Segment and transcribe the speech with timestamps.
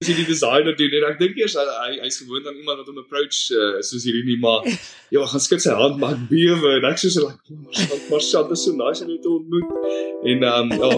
[0.00, 0.94] sy die designer doen.
[0.96, 4.00] En ek dink eers hy hy hy's gewoond aan iemand wat hom approach uh, soos
[4.08, 4.64] hierdie nie maar
[5.12, 8.24] ja gaan skud sy hand maar ek bewe en ek sê so like maar maar
[8.24, 9.68] sat is so nice om jou te ontmoet.
[10.24, 10.88] En um ja.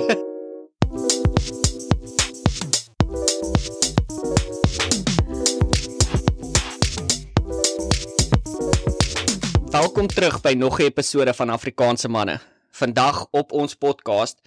[9.83, 12.39] Welkom terug by nog 'n episode van Afrikaanse manne.
[12.71, 14.39] Vandag op ons podcast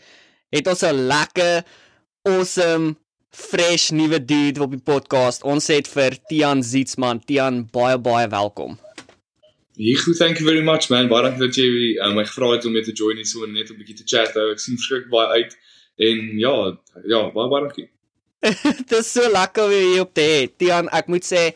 [0.48, 1.68] het ons 'n lekker
[2.24, 2.96] awesome
[3.36, 5.44] fresh nuwe dude op die podcast.
[5.44, 7.20] Ons het vir Tian Zietsman.
[7.28, 8.78] Tian, baie baie welkom.
[9.76, 11.10] Higu, thank you very much man.
[11.12, 13.70] Baie dankie dat jy uh, my gevra het om mee te join hier so net
[13.70, 14.32] 'n bietjie te chat.
[14.32, 15.58] Ek sien verskriklik baie uit
[16.08, 16.56] en ja,
[17.04, 17.90] ja, baie baie dankie.
[18.80, 20.42] Dit is so lekker weer hier op te hê.
[20.48, 21.52] Tian, ek moet sê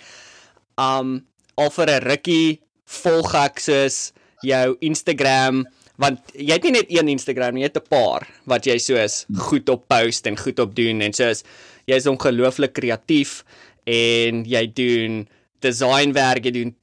[0.76, 1.20] um
[1.56, 2.60] al vir 'n rukkie
[3.00, 4.12] volg ek soos
[4.44, 5.66] jou Instagram
[6.00, 9.26] want jy het nie net een Instagram nie, jy het 'n paar wat jy soos
[9.50, 11.44] goed op post en goed op doen en soos
[11.90, 13.42] jy's ongelooflik kreatief
[13.90, 15.24] en jy doen
[15.64, 16.76] designwerk, jy doen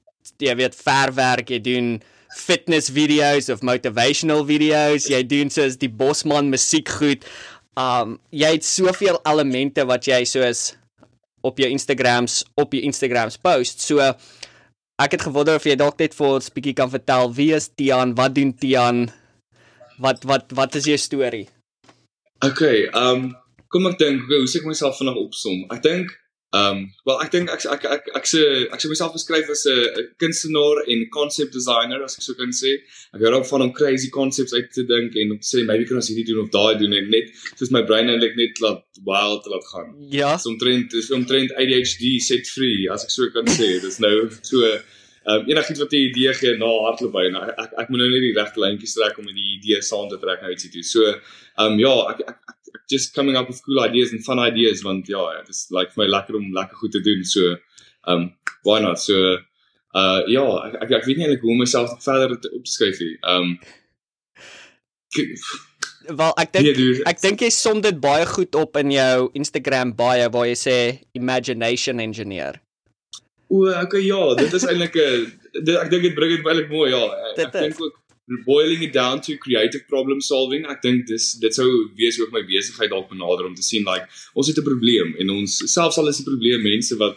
[0.42, 1.90] jy weet verfwerk, jy doen
[2.36, 7.24] fitness videos of motivational videos, jy doen soos die Bosman musiek goed.
[7.78, 10.72] Um jy het soveel elemente wat jy soos
[11.46, 13.84] op jou Instagrams op jou Instagrams post.
[13.84, 14.02] So
[14.96, 18.16] ek het gewonder of jy dalk net vir ons bietjie kan vertel wie is Tian,
[18.18, 19.06] wat doen Tian?
[20.02, 21.46] Wat wat wat is jou storie?
[22.44, 23.32] Okay, um
[23.76, 25.66] kom ek dink, hoe sê ek myself vinnig opsom?
[25.74, 26.14] Ek dink
[26.56, 28.40] um wel ek dink ek ek ek ek sê
[28.72, 32.72] ek sê myself beskryf as 'n kunstenaar en concept designer as ek so kan sê.
[33.14, 36.00] Ek hou daarvan om crazy concepts uit te dink en om te sê maybe kan
[36.00, 39.46] ons hierdie doen of daai doen en net soos my brein eintlik net laat wild
[39.52, 39.90] laat gaan.
[40.20, 40.36] Ja.
[40.36, 43.68] So omtrent is omtrent ADHD set free as ek so kan sê.
[43.82, 44.62] Dis nou so
[45.26, 47.98] Ehm um, enigiets wat jy idee gee na hardloop by en ek, ek ek moet
[47.98, 50.84] nou net die regte lyntjies trek om die idee saam te trek na ietsie toe.
[50.86, 52.55] So ehm um, ja, ek, ek ek
[52.88, 56.04] just coming up with cool ideas and fun ideas want ja, dit is like vir
[56.04, 57.24] my lekker om lekker goed te doen.
[57.24, 57.56] So
[58.06, 58.32] ehm um,
[58.64, 59.00] why not?
[59.00, 59.38] So
[59.96, 63.16] uh ja, ek ek, ek weet nie eintlik hoe om myself verder te opskryf nie.
[63.22, 63.56] Ehm um,
[66.06, 69.94] Wel ek dink nee, ek dink jy som dit baie goed op in jou Instagram
[69.98, 70.78] bio waar jy sê
[71.18, 72.60] imagination engineer.
[73.50, 77.04] O, okay ja, dit is eintlik 'n ek dink dit bring dit baie mooi ja.
[77.46, 77.96] Ek dink ook
[78.44, 80.66] boiling it down to creative problem solving.
[80.66, 81.66] Ek dink dis dit sou
[81.98, 85.30] wees ook my besigheid dalk benader om te sien like ons het 'n probleem en
[85.30, 87.16] ons selfs al is die probleem mense wat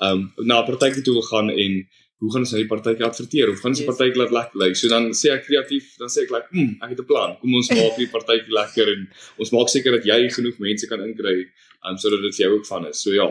[0.00, 1.86] ehm um, na 'n partytjie toe wil gaan en
[2.20, 4.76] hoe gaan ons nou die partytjie adverteer of gaan ons die partytjie laat lekker lyk.
[4.76, 7.36] So dan sê ek kreatief, dan sê ek like, "Hm, ek het 'n plan.
[7.40, 11.00] Kom ons maak die partytjie lekker en ons maak seker dat jy genoeg mense kan
[11.00, 11.48] inkry
[11.84, 13.28] um, sodat dit vir jou ook van is." So ja,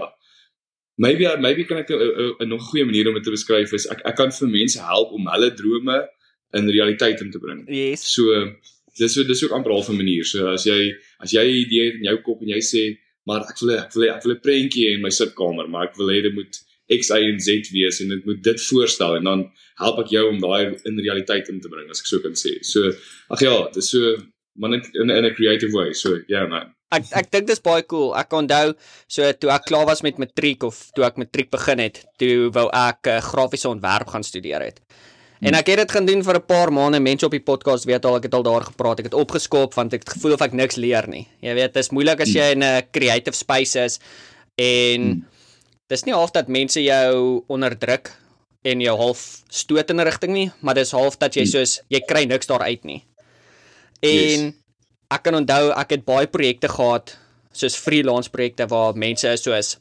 [0.98, 4.16] maybe maybe kan ek 'n nog goeie manier om dit te beskryf is ek ek
[4.16, 6.10] kan vir mense help om hulle drome
[6.58, 7.64] in realiteit in te bring.
[7.68, 8.06] Yes.
[8.14, 8.24] So
[9.00, 10.26] dis so dis ook amper al 'n manier.
[10.26, 12.84] So as jy as jy 'n idee het in jou kop en jy sê
[13.28, 16.10] maar ek wil ek wil ek wil 'n prentjie in my sitkamer, maar ek wil
[16.10, 16.54] hê dit moet
[16.90, 20.26] X Y en Z wees en dit moet dit voorstel en dan help ek jou
[20.30, 22.58] om daai in realiteit in te bring as ek so kan sê.
[22.64, 22.92] So
[23.30, 24.18] ag ja, dis so
[24.56, 25.94] man in in 'n creative way.
[25.94, 28.16] So ja yeah, man ek ek dink dis baie cool.
[28.18, 28.74] Ek onthou
[29.08, 32.68] so toe ek klaar was met matriek of toe ek matriek begin het, toe wou
[32.74, 34.82] ek uh, grafiese ontwerp gaan studeer het.
[35.40, 37.00] En ek het dit gaan doen vir 'n paar maande.
[37.00, 39.00] Mense op die podcast weet al ek het al daar gepraat.
[39.00, 41.28] Ek het opgeskop want ek het gevoel of ek niks leer nie.
[41.42, 44.00] Jy weet, dit is moeilik as jy in 'n creative space is
[44.58, 45.26] en
[45.88, 48.12] dis nie half dat mense jou onderdruk
[48.64, 52.00] en jou half stoot in 'n rigting nie, maar dis half dat jy soos jy
[52.00, 53.04] kry niks daar uit nie.
[54.02, 54.54] En yes
[55.10, 57.16] ek kan onthou ek het baie projekte gehad
[57.60, 59.78] soos freelance projekte waar mense is soos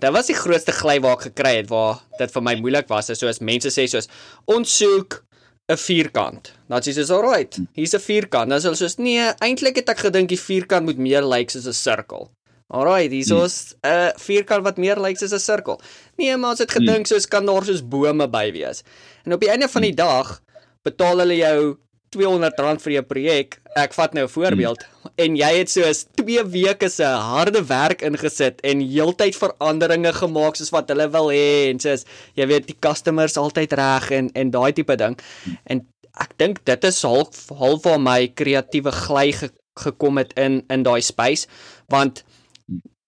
[0.00, 3.10] dit was die grootste gly waar ek gekry het waar dit vir my moeilik was
[3.12, 4.08] is soos mense sê soos
[4.46, 5.22] ons soek
[5.70, 6.52] 'n vierkant.
[6.68, 8.48] Dan sê jy so alright, hier's 'n vierkant.
[8.50, 11.50] Dan sê hulle soos nee, eintlik het ek gedink die vierkant moet meer lyk like
[11.52, 12.30] soos 'n sirkel.
[12.68, 15.80] Alright, hier's ons 'n uh, vierkant wat meer lyk soos 'n sirkel.
[16.18, 18.82] Nee, maar ons het gedink soos kan daar soos bome by wees.
[19.24, 20.40] En op die einde van die dag
[20.82, 21.78] betaal hulle jou
[22.12, 23.58] R200 vir jou projek.
[23.78, 25.12] Ek vat nou 'n voorbeeld hmm.
[25.16, 30.70] en jy het soos 2 weke se harde werk ingesit en heeltyd veranderinge gemaak soos
[30.70, 32.04] wat hulle wil hê en soos
[32.34, 35.16] jy weet die customers altyd reg en en daai tipe ding.
[35.64, 35.86] En
[36.20, 39.48] ek dink dit is half half waar my kreatiewe gly ge,
[39.80, 41.48] gekom het in in daai space
[41.88, 42.24] want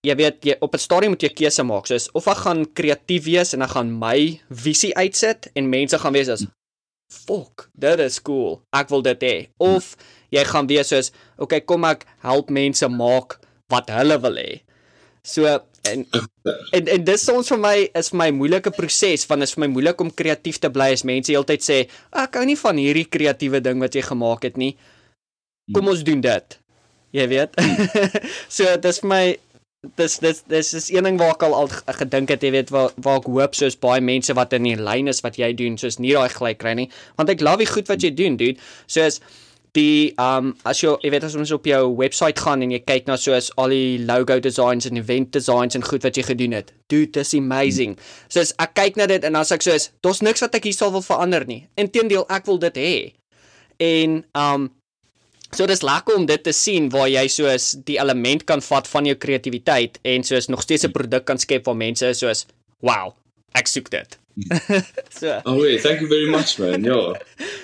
[0.05, 3.25] jy weet jy op 'n stadium moet jy keuse maak soos of ek gaan kreatief
[3.25, 6.45] wees en ek gaan my visie uitsit en mense gaan wees as
[7.11, 8.59] fok, dit is cool.
[8.75, 9.35] Ek wil dit hê.
[9.61, 9.93] Of
[10.33, 11.11] jy gaan wees soos,
[11.41, 13.39] okay, kom ek help mense maak
[13.71, 14.61] wat hulle wil hê.
[15.25, 15.49] So
[15.85, 16.03] en
[16.73, 19.63] en, en dis soms vir my is vir my moeilike proses want dit is vir
[19.65, 21.77] my moeilik om kreatief te bly as mense heeltyd sê
[22.23, 24.75] ek hou nie van hierdie kreatiewe ding wat jy gemaak het nie.
[25.73, 26.57] Kom ons doen dit.
[27.15, 27.57] Jy weet.
[28.57, 29.23] so dis vir my
[29.99, 31.71] dis dis dis is een ding waar ek al al
[32.01, 35.11] gedink het, jy weet, waar waar ek hoop soos baie mense wat in die lyn
[35.11, 36.89] is wat jy doen, soos nie daai gelyk kry nie,
[37.19, 38.61] want ek love die goed wat jy doen, dude.
[38.91, 39.21] Soos
[39.75, 43.09] die um as jy jy weet as ons op jou webwerf gaan en jy kyk
[43.09, 46.71] na soos al die logo designs en event designs en goed wat jy gedoen het.
[46.91, 47.97] Dude, this amazing.
[48.29, 50.77] So as ek kyk na dit en as ek soos daar's niks wat ek hier
[50.77, 51.65] sal wil verander nie.
[51.81, 52.95] Inteendeel, ek wil dit hê.
[53.83, 54.69] En um
[55.51, 59.05] so dis lekker om dit te sien waar jy soos die element kan vat van
[59.05, 62.45] jou kreatiwiteit en soos nog steeds 'n produk kan skep waar mense soos
[62.81, 63.13] wow,
[63.53, 64.17] ek soek dit.
[65.19, 65.41] so.
[65.45, 66.83] Oh, wait, thank you very much man.
[66.83, 67.15] Ja.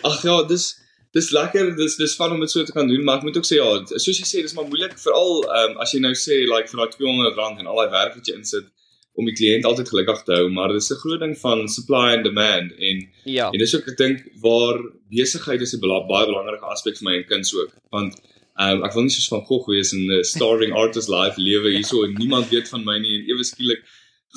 [0.03, 0.81] Ag ja, dis
[1.11, 3.47] dis lekker dis dis van om dit so te kan doen maar ek moet ook
[3.47, 3.67] sê ja
[3.99, 6.93] soos jy sê dis maar moeilik veral um, as jy nou sê like vir daai
[6.95, 8.69] 200 rand en al daai werk wat jy insit
[9.19, 12.23] om die kliënt altyd gelukkig te hou maar dis 'n groot ding van supply and
[12.23, 13.49] demand en ja.
[13.51, 14.77] en dis ook ek dink waar
[15.09, 18.21] besigheid is 'n baie belangrike aspek vir my en kinders ook want
[18.59, 22.03] um, ek wil nie soos van Gogh wees en 'n starving artist life lewe hierso
[22.03, 23.83] en niemand weet van my nie en ewe skielik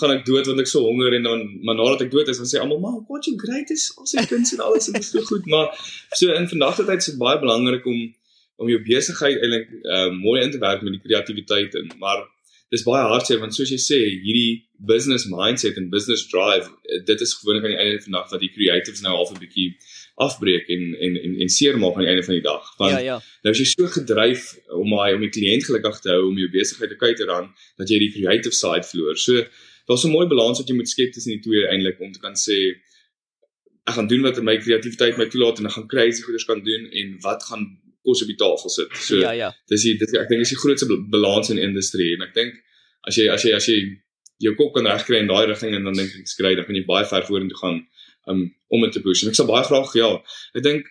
[0.00, 2.50] gaan ek dood want ek so honger en dan maar nadat ek dood is dan
[2.50, 5.10] sê almal maar what you great is al sy kuns en alles en dit is
[5.14, 5.46] so goed.
[5.46, 5.70] Maar
[6.18, 8.00] so in vandag se tyd is dit baie belangrik om
[8.62, 12.22] om jou besigheid eintlik uh, mooi in te werk met die kreatiwiteit en maar
[12.74, 16.66] dis baie hartseer want soos jy sê hierdie business mindset en business drive
[17.10, 19.42] dit is gewoonlik aan die einde van die dag dat die creatives nou half 'n
[19.44, 19.70] bietjie
[20.14, 22.76] afbreek en en en en seermaak aan die einde van die dag.
[22.78, 23.16] Want ja, ja.
[23.42, 26.50] nou as jy so gedryf om my om die kliënt gelukkig te hou om jou
[26.54, 27.50] besigheid te kyk te dan
[27.80, 29.18] dat jy die creative side verloor.
[29.18, 29.42] So
[29.90, 32.38] daar's 'n mooi balans wat jy moet skep tussen die twee eintlik om te kan
[32.38, 32.58] sê
[33.88, 36.86] ek gaan doen wat my kreatiwiteit my toelaat en ek gaan crazy goeders kan doen
[36.90, 37.64] en wat gaan
[38.04, 38.96] kos op die tafel sit.
[39.08, 39.50] So ja, ja.
[39.72, 42.58] dis die dit ek dink is die grootste balans in industrie en ek dink
[43.08, 43.78] as jy as jy as jy
[44.44, 46.84] jou kop kan regkry in daai rigting en dan dink ek skry dan kan jy
[46.88, 47.78] baie ver vorentoe gaan
[48.30, 49.22] um, om dit te push.
[49.22, 50.10] En ek sal baie graag ja,
[50.58, 50.90] ek dink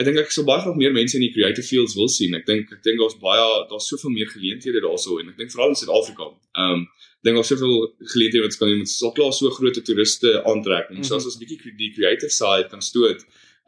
[0.00, 2.34] ek dink ek sal baie graag meer mense in die creative fields wil sien.
[2.38, 5.74] Ek dink ek dink daar's baie daar's soveel meer geleenthede daarso en ek dink veral
[5.74, 6.32] in Suid-Afrika.
[6.56, 6.88] Ehm um,
[7.20, 10.88] dink daar's soveel geleenthede wat kan iemand sal klaar so groot toeriste aantrek.
[10.88, 11.08] En mm -hmm.
[11.08, 13.20] so as ons 'n bietjie die creative side kan stoot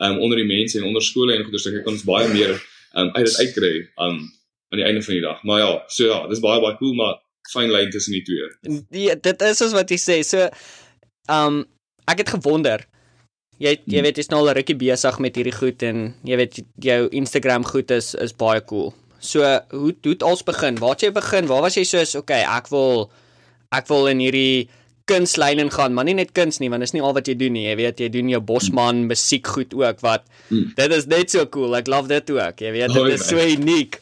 [0.03, 2.57] ehm um, onder die mense en onder skole en goeders, dink ek ons baie meer
[2.95, 4.23] um, uit dit uitkry um,
[4.73, 5.43] aan die einde van die dag.
[5.49, 8.49] Maar ja, so ja, dis baie baie cool, maar fyn lyn tussen die twee.
[8.95, 10.21] Die dit is soos wat jy sê.
[10.27, 10.49] So
[11.33, 11.63] um,
[12.11, 12.87] ek het gewonder
[13.63, 14.07] jy jy hmm.
[14.07, 17.93] weet jy's nou al rukkie besig met hierdie goed en jy weet jou Instagram goed
[17.95, 18.93] is is baie cool.
[19.23, 20.81] So hoe hoe het ons begin?
[20.83, 21.51] Waar het jy begin?
[21.51, 23.11] Waar was jy soos okay, ek wil
[23.73, 24.69] ek wil in hierdie
[25.11, 27.57] kunslyn ingaan, maar nie net kuns nie, want dit is nie al wat jy doen
[27.57, 27.65] nie.
[27.67, 29.11] Jy weet jy doen jou bosman hmm.
[29.13, 30.73] musiek goed ook wat hmm.
[30.79, 31.77] dit is net so cool.
[31.79, 32.63] Ek love dit ook.
[32.63, 33.99] Jy weet dit oh, is so uniek.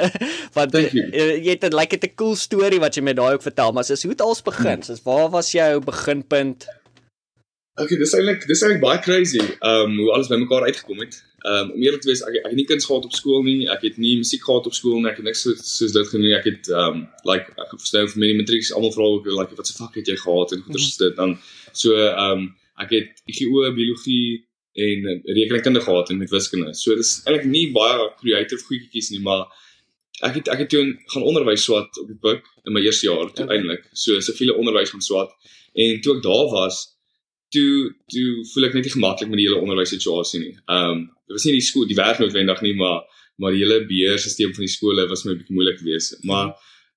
[0.58, 3.72] want jy, jy het 'n like 'n cool storie wat jy met daai ook vertel,
[3.72, 4.82] maar soos hoe het ons begin?
[4.82, 6.66] Soos waar was jou beginpunt?
[7.80, 9.40] Okay, dis eintlik dis eintlik baie crazy.
[9.64, 11.16] Um hoe alles bymekaar uitgekom het.
[11.48, 13.64] Um om eerlik te wees, ek ek het nie kuns gehad op skool nie.
[13.72, 15.08] Ek het nie musiek gehad op skool nie.
[15.08, 16.34] Ek het niks so, soos dit genoem.
[16.36, 19.78] Ek het um like ek verstaan vir my matriek almal vra ook like wat se
[19.78, 21.00] vak het jy gehad en goeie mm.
[21.04, 21.34] dit dan
[21.72, 21.96] so
[22.26, 22.46] um
[22.84, 24.44] ek het IGO biologie
[24.80, 25.08] en
[25.40, 26.76] rekenkunde gehad en met wiskunde.
[26.76, 29.48] So dis eintlik nie baie creative goedjies nie, maar
[30.20, 30.84] ek het ek het toe
[31.14, 33.56] gaan onderwys swat op die boek in my eerste jaar toe okay.
[33.56, 33.88] eintlik.
[33.96, 35.32] So siviele onderwys gaan swat
[35.72, 36.84] en toe ek daar was
[37.54, 40.54] toe toe voel ek net nie gemaklik met die hele onderwyssituasie nie.
[40.66, 43.02] Ehm um, dit was nie die skool, die werk noodwendig nie, maar
[43.40, 46.18] maar die hele beheerstelsel van die skole was my 'n bietjie moeilik geweest.
[46.30, 46.48] Maar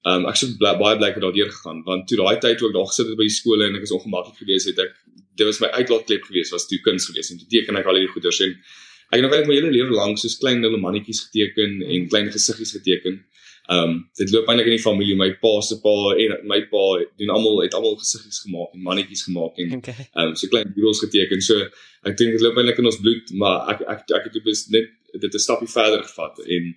[0.05, 2.57] ehm um, ek het bly, baie bly ek het daardeur gegaan want toe daai tyd
[2.57, 4.95] toe ek daar gesit het by die skole en ek was ongemaklik geweest het ek
[5.39, 8.13] dit was my uitlaatklep geweest was toe kuns geweest en toe teken ek al hierdie
[8.15, 11.81] goeders en ek het nog eintlik my hele lewe lank soos klein little mannetjies geteken
[11.81, 13.21] en klein gesiggies geteken.
[13.21, 13.33] Ehm
[13.71, 15.15] um, dit loop eintlik in die familie.
[15.15, 16.83] My pa se pa en my pa
[17.19, 20.07] doen almal het almal gesiggies gemaak en mannetjies gemaak en ehm okay.
[20.23, 21.41] um, so klein doodles geteken.
[21.41, 21.59] So
[22.03, 24.91] ek dink dit loop eintlik in ons bloed, maar ek ek ek het dus net
[25.13, 26.75] dit 'n stapie verder gevat en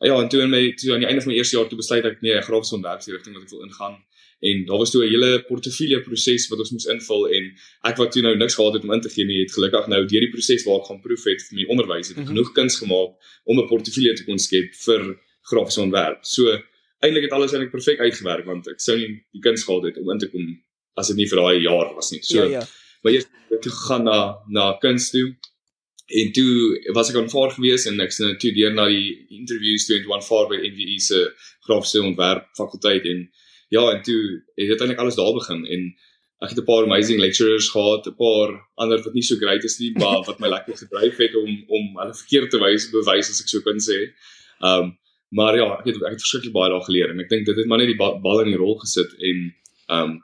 [0.00, 2.04] ja, en toe in my toe aan die einde van my eerste jaar toe besluit
[2.04, 3.96] ek nee, ek grafiese ontwerpsrigting wat ek wil ingaan
[4.40, 7.44] en daar was toe 'n hele portefeulje proses wat ons moes invul en
[7.90, 10.00] ek wat toe nou niks gehad het om in te gee nie het gelukkig nou
[10.06, 12.30] deur die proses waar ek gaan proef het vir my onderwys het mm -hmm.
[12.32, 13.10] genoeg kuns gemaak
[13.44, 15.02] om 'n portefeulje te kon skep vir
[15.50, 16.24] grafiese ontwerp.
[16.26, 16.52] So
[17.00, 20.10] eintlik het alles eintlik perfek uitgewerk want ek sou nie die kuns gehad het om
[20.14, 20.50] in te kom
[21.00, 22.22] as dit nie vir daai jaar was nie.
[22.26, 22.64] So ja, ja.
[23.02, 25.28] maar eers het ek gegaan na na kuns toe
[26.20, 29.98] en toe was ek aanvaar gewees en ek sien toe deur na die interviews toe
[29.98, 31.24] en toe aanvaar by NVE se
[31.68, 33.26] grafiese ontwerp fakulteit en
[33.70, 34.22] ja en toe
[34.58, 35.90] het dit eintlik alles daar begin en
[36.40, 39.78] ek het 'n paar amazing lecturers gehad, 'n paar ander wat nie so great is
[39.78, 43.40] nie, maar wat my lekker gedryf het om om hulle verkeerd te wys, bewys as
[43.42, 43.98] ek so kan sê.
[44.60, 44.98] Um
[45.30, 47.68] Maar ja, ek het ek het verskriklik baie daar geleer en ek dink dit het
[47.70, 49.46] maar net die bal, bal in die rol gesit en
[49.86, 50.18] ehm um,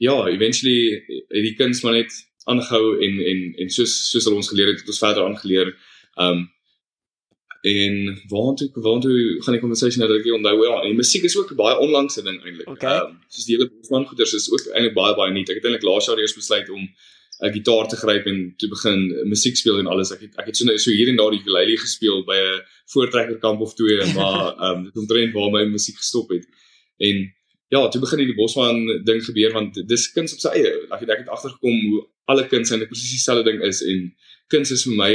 [0.00, 0.96] ja, eventually
[1.28, 2.14] het die kuns maar net
[2.48, 5.74] aangehou en en en soos soos hulle ons geleer het, het ons verder aangeleer.
[6.16, 6.48] Ehm um,
[7.60, 7.96] en
[8.30, 11.58] waartoe waartoe gaan die conversation nou dat ek onthou ja, en musiek is ook 'n
[11.58, 12.66] baie onlangse ding eintlik.
[12.66, 12.98] Ehm okay.
[12.98, 15.48] um, soos die hele Bosman goeters is ook eintlik baie baie nuut.
[15.48, 16.88] Ek het eintlik laas jaar eers besluit om
[17.40, 20.12] 'n gitaar te gryp en te begin musiek speel en alles.
[20.12, 22.62] Ek het ek het so nou so hier en daar die ukulele gespeel by 'n
[22.92, 26.46] voortrekkerkamp of twee, maar ehm um, dit omtrent waar my musiek gestop het.
[26.98, 27.34] En
[27.68, 30.72] ja, toe begin hierdie Bosman ding gebeur want dis kuns op sy eie.
[30.90, 34.14] Ek het ek het agtergekom hoe alle kuns eintlik presies dieselfde ding is en
[34.48, 35.12] kuns is vir my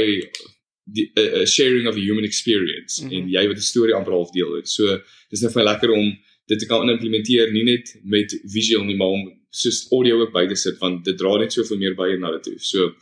[0.96, 3.16] die uh, sharing of the human experience mm -hmm.
[3.16, 4.68] en jy wat 'n storie amper half deel het.
[4.68, 8.84] So dis net vir my lekker om dit te kan implementeer nie net met visual
[8.84, 9.24] nie maar om
[9.56, 12.50] soos audio ook by te sit want dit dra net soveel meer by na dit
[12.50, 12.58] toe.
[12.60, 12.92] So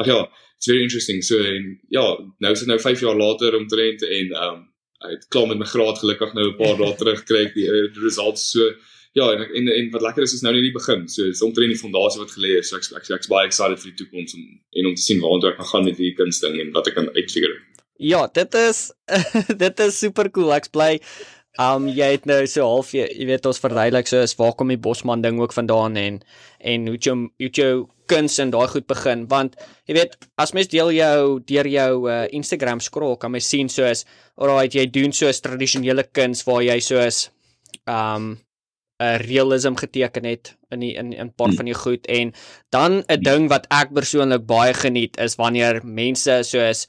[0.00, 0.20] ag ja,
[0.56, 1.22] it's very interesting.
[1.22, 2.06] So en ja,
[2.38, 4.62] nou is dit nou 5 jaar later omtrent en um
[5.04, 7.88] ek het klaar met my graad gelukkig nou 'n paar dae terug kry die uh,
[8.00, 8.70] results so
[9.18, 11.06] ja en en en wat lekker is is nou net die begin.
[11.08, 12.70] So dis omtrent die fondasie wat gelê is.
[12.70, 14.44] So ek ek ek's baie excited vir die toekoms om
[14.80, 17.60] en om te sien waartoe ek gaan met hierdie kunsting en wat ek kan uitfigure.
[17.98, 18.90] Ja, dit is
[19.64, 20.54] dit is super cool.
[20.54, 20.98] Ek's bly
[21.62, 24.72] Um jy het nou so half jy, jy weet ons verduidelik so is waar kom
[24.72, 26.16] die Bosman ding ook vandaan en
[26.58, 27.68] en hoe jy hoe jy
[28.10, 29.26] kuns en daai goed begin.
[29.30, 29.54] Want
[29.86, 34.02] jy weet as mens deel jou deur jou uh, Instagram scroll kan mens sien soos
[34.34, 37.28] alright jy doen soos tradisionele kuns waar jy soos
[37.86, 38.34] um
[39.02, 41.56] 'n realism geteken het in die, in 'n paar hmm.
[41.56, 42.06] van die goed.
[42.06, 42.32] En
[42.70, 46.86] dan 'n ding wat ek persoonlik baie geniet is wanneer mense soos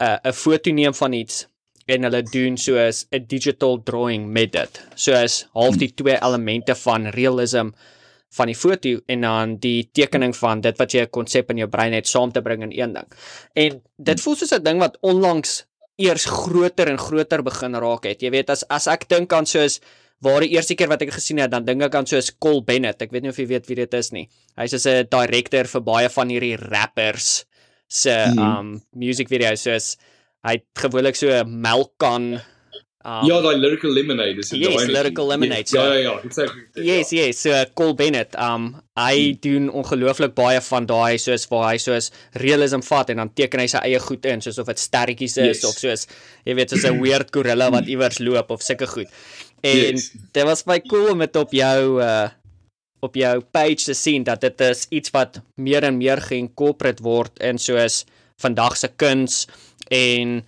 [0.00, 1.46] 'n uh, 'n foto neem van iets
[1.90, 4.82] en hulle doen soos 'n digital drawing met dit.
[4.94, 7.70] Soos half die twee elemente van realism
[8.30, 11.68] van die foto en dan die tekening van dit wat jy 'n konsep in jou
[11.68, 13.08] brein het saam te bring in een ding.
[13.54, 15.66] En dit voel soos 'n ding wat onlangs
[15.96, 18.22] eers groter en groter begin raak het.
[18.22, 19.80] Jy weet as as ek dink aan soos
[20.20, 23.02] waar die eerste keer wat ek gesien het, dan dink ek aan soos Cole Bennett.
[23.02, 24.28] Ek weet nie of jy weet wie dit is nie.
[24.56, 27.44] Hy's so 'n director vir baie van hierdie rappers
[27.88, 28.38] se hmm.
[28.38, 29.62] um music videos.
[29.62, 29.96] Soos
[30.46, 32.40] hy het gewoonlik so 'n melkkan
[33.00, 34.60] Um, ja, daai lyrical lemonade is dit.
[34.60, 35.64] Yes, lyrical lemonade.
[35.64, 36.66] Yes, so, ja, ja, ja, exactly.
[36.84, 39.38] Yes, yes, so Cole Bennett, um hy hmm.
[39.40, 42.10] doen ongelooflik baie van daai soos waar hy soos
[42.42, 45.62] realism vat en dan teken hy sy eie goed in, soos of dit sterretjies is
[45.62, 45.64] yes.
[45.64, 46.04] of soos
[46.44, 49.08] jy weet soos 'n weird gorilla wat iewers loop of sulke goed.
[49.64, 50.10] En yes.
[50.36, 52.28] dit was baie cool om dit op jou uh
[53.00, 57.40] op jou page te sien dat dit is iets wat meer en meer geïnkorporeer word
[57.40, 58.04] in soos
[58.36, 59.46] vandag se kuns
[59.90, 60.40] en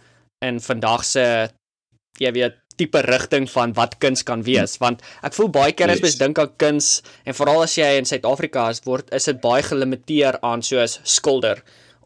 [0.43, 1.25] in vandag se
[2.21, 6.01] jy weet tipe rigting van wat kuns kan wees want ek voel baie keer as
[6.01, 6.07] yes.
[6.07, 6.89] mens dink aan kuns
[7.29, 11.61] en veral as jy in Suid-Afrika is word is dit baie gelimiteer aan soos skilder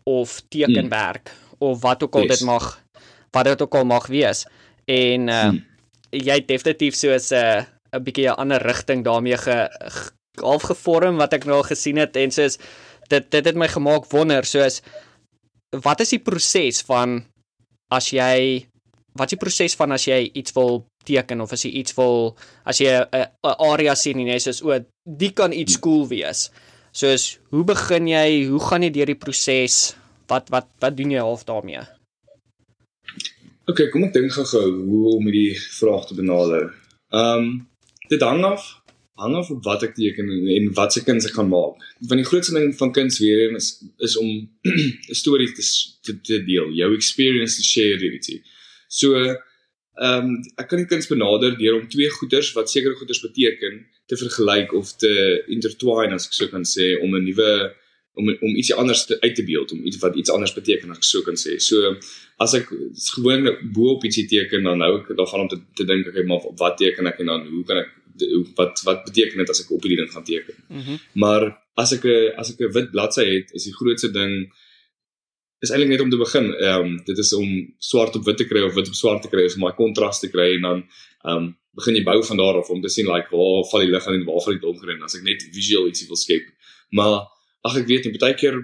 [0.05, 1.71] of tekenwerk mm.
[1.71, 2.38] of wat ook al yes.
[2.38, 2.73] dit mag
[3.37, 4.45] wat dit ook al mag wees
[4.87, 5.64] en uh, mm
[6.16, 7.64] jy definitief soos 'n uh,
[7.97, 11.97] 'n bietjie 'n ander rigting daarmee ge, ge half gevorm wat ek nou al gesien
[11.97, 12.59] het en soos
[13.09, 14.83] dit dit het my gemaak wonder soos
[15.70, 17.20] wat is die proses van
[17.92, 18.66] as jy
[19.16, 22.37] wat is die proses van as jy iets wil teken of as jy iets wil
[22.64, 26.50] as jy 'n area sien en jy sê o die kan iets cool wees.
[26.92, 28.49] Soos hoe begin jy?
[28.49, 29.96] Hoe gaan jy deur die proses?
[30.28, 31.85] Wat wat wat doen jy half daarmee?
[33.66, 36.75] OK, kom ek dink gou-gou hoe om hierdie vraag te benader.
[37.12, 37.68] Ehm um,
[38.08, 38.75] dit hang af
[39.16, 41.80] hang af op wat ek teken en, en wat se kuns ek gaan maak.
[42.11, 43.70] Want die grootste ding van kuns weer is
[44.04, 44.30] is om
[45.11, 45.64] 'n storie te,
[46.04, 48.42] te te deel, jou experience te share hierdie.
[48.88, 53.23] So ehm um, ek kan die kuns benader deur om twee goeders wat sekere goeders
[53.25, 55.12] beteken te vergelyk of te
[55.49, 57.50] intertwine as ek so kan sê om 'n nuwe
[58.16, 61.00] om om ietsie anders te, uit te beeld om iets wat iets anders beteken as
[61.00, 61.56] ek so kan sê.
[61.61, 61.96] So
[62.44, 62.68] as ek
[63.14, 66.44] gewoon bo op ietsie teken dan nou ek daarvan om te te dink ek maar
[66.61, 67.92] wat teken ek en dan hoe kan ek
[68.58, 70.54] wat wat beteken dit as ek op hierdie ding gaan teken.
[70.68, 70.99] Mm -hmm.
[71.12, 71.42] Maar
[71.75, 74.52] as ek 'n as ek 'n wit bladsy het, is die grootste ding
[75.61, 76.46] is eintlik net om te begin.
[76.54, 79.28] Ehm um, dit is om swart op wit te kry of wit op swart te
[79.28, 80.78] kry, is om daai kontras te kry en dan
[81.25, 81.46] ehm um,
[81.76, 84.14] begin jy bou van daar af om te sien like waar val die lig aan
[84.14, 86.46] en waar val die donker en as ek net visueel ietsie wil skep.
[86.90, 87.28] Maar
[87.68, 88.56] ag ek weet nie baie keer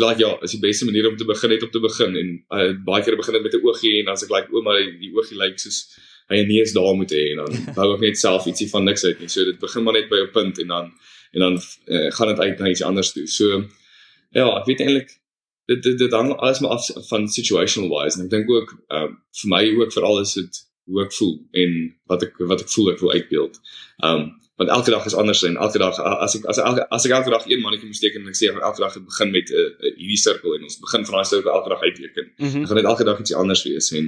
[0.00, 2.72] like ja, is die beste manier om te begin net om te begin en uh,
[2.88, 5.38] baie keer begin dit met 'n oogie en dan as ek like ouma die oogie
[5.38, 5.78] lyk like, soos
[6.32, 9.04] hy nie eens daar moet hê en dan bou ek net self ietsie van niks
[9.04, 9.30] uit nie.
[9.32, 10.92] So dit begin maar net by 'n punt en dan
[11.32, 13.26] en dan uh, gaan dit uit na iets anders toe.
[13.26, 13.62] So
[14.30, 15.12] ja, ek weet eintlik
[15.66, 19.18] dit dit dit hang alles maar af van situational wise en ek dink ook um,
[19.40, 21.78] vir my ook veral is dit hoe ek voel en
[22.10, 23.60] wat ek wat ek voel ek wil uitbeeld.
[24.06, 27.12] Um want elke dag is anders en elke dag as ek as elke as ek
[27.12, 29.54] elke dag een mannetjie moet teken en ek sê elke dag het begin met 'n
[29.54, 32.30] uh, uh, hierdie sirkel en ons begin van daai sirkel elke dag uitteken.
[32.36, 32.66] Mm -hmm.
[32.66, 34.06] gaan net elke dag iets anders wees en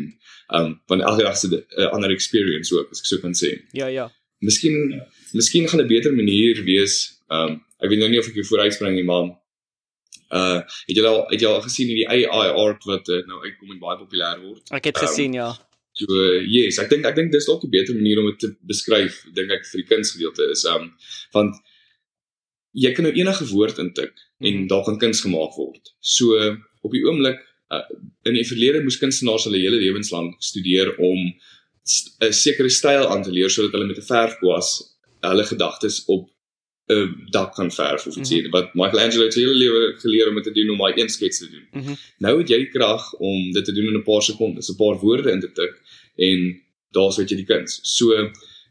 [0.49, 3.35] ehm um, want elke dag se 'n uh, ander experience ook as ek so kan
[3.43, 3.51] sê.
[3.73, 4.13] Ja ja.
[4.39, 5.03] Miskien
[5.33, 8.45] miskien gaan 'n beter manier wees ehm um, ek weet nou nie of ek jou
[8.45, 9.37] vooruitspring nie maar
[10.29, 13.71] Uh het jy al het jy al gesien hierdie AI art wat uh, nou uitkom
[13.73, 14.65] en baie populêr word?
[14.77, 15.68] Ek het gesien um, ja.
[15.99, 16.07] So
[16.47, 19.51] yes, ek dink ek dink dis dalk 'n beter manier om dit te beskryf, dink
[19.51, 20.93] ek vir die kunsgedeelte is um
[21.35, 21.55] want
[22.73, 24.47] jy kan nou enige woord intik mm.
[24.47, 24.67] en mhm.
[24.71, 25.95] daar kan kuns gemaak word.
[26.01, 26.39] So
[26.83, 27.41] op die oomblik
[27.75, 27.85] uh,
[28.29, 33.23] in die verlede moes kunstenaars hulle hele lewens lank studeer om 'n sekere styl aan
[33.25, 34.69] te leer sodat hulle met 'n verfkwas
[35.25, 36.29] hulle gedagtes op
[36.89, 38.51] 'n dak kan verf of iets mm -hmm.
[38.51, 41.51] wat Michelangelo het hele lewe geleer om dit te doen om daai een skets te
[41.51, 41.67] doen.
[41.73, 41.97] Mm -hmm.
[42.19, 44.97] Nou het jy die krag om dit te doen in 'n paar sekondes, 'n paar
[44.99, 45.75] woorde in te tik
[46.17, 47.81] en daar's wat jy die kuns.
[47.83, 48.31] So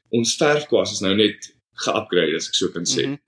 [0.09, 3.03] ons verfkwas is nou net ge-upgrade as ek so kan sê.
[3.03, 3.21] Mm -hmm.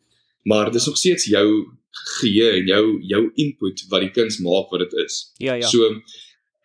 [0.43, 4.69] Maar dit is nog steeds jou geheue en jou jou input wat die kuns maak
[4.69, 5.33] wat dit is.
[5.37, 5.67] Ja ja.
[5.67, 6.01] So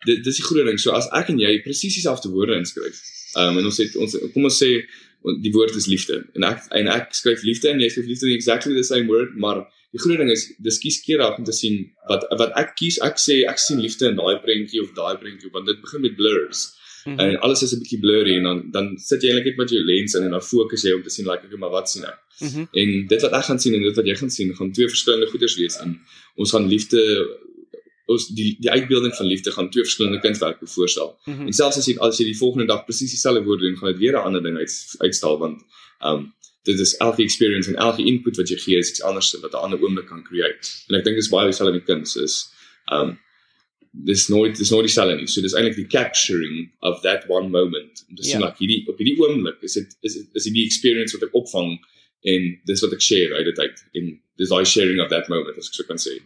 [0.05, 0.79] dit dis die groot ding.
[0.79, 3.01] So as ek en jy presies dieselfde woorde inskryf,
[3.35, 4.71] ehm um, en ons het ons kom ons sê
[5.41, 8.37] die woord is liefde en ek en ek skryf liefde en jy skryf liefde in
[8.37, 9.63] exactly the same word maar
[9.95, 11.77] die groot ding is dis kieskeerig om te sien
[12.11, 15.51] wat wat ek kies ek sê ek sien liefde in daai prentjie of daai prentjie
[15.55, 16.65] want dit begin met blurs
[17.05, 17.19] mm -hmm.
[17.23, 19.83] en alles is 'n bietjie blurry en dan dan sit jy eintlik net met jou
[19.91, 22.19] lens in en dan fokus jy om te sien like okay maar wat sien ek
[22.41, 22.67] mm -hmm.
[22.81, 25.31] en dit wat ek gaan sien en dit wat jy gaan sien gaan twee verskillende
[25.33, 25.99] goeders wees en
[26.35, 27.01] ons gaan liefde
[28.05, 31.19] ons die die uitbeelding van liefde gaan twee verskillende kunswerke voorstel.
[31.25, 31.47] Mm -hmm.
[31.47, 34.01] En selfs as jy as jy die volgende dag presies dieselfde woorde doen, gaan dit
[34.03, 35.61] weer 'n ander ding uit uitstal want
[35.99, 36.33] ehm um,
[36.63, 39.63] dit is elke experience en elke input wat jy gee is iets anders wat 'n
[39.65, 40.69] ander oomblik kan create.
[40.87, 42.49] En ek dink dis baie dieselfde met kuns is
[42.85, 43.19] ehm um,
[44.03, 45.27] dis nooit dis nooit dieselfde nie.
[45.27, 48.05] So dis eintlik die capturing of that one moment.
[48.19, 48.45] Sien yeah.
[48.45, 51.77] like hierdie op hierdie oomblik is dit is is dit die experience wat ek opvang
[52.33, 55.57] en dis wat ek share uit dit uit en dis daai sharing of that moment
[55.57, 56.17] as ek so kan sê.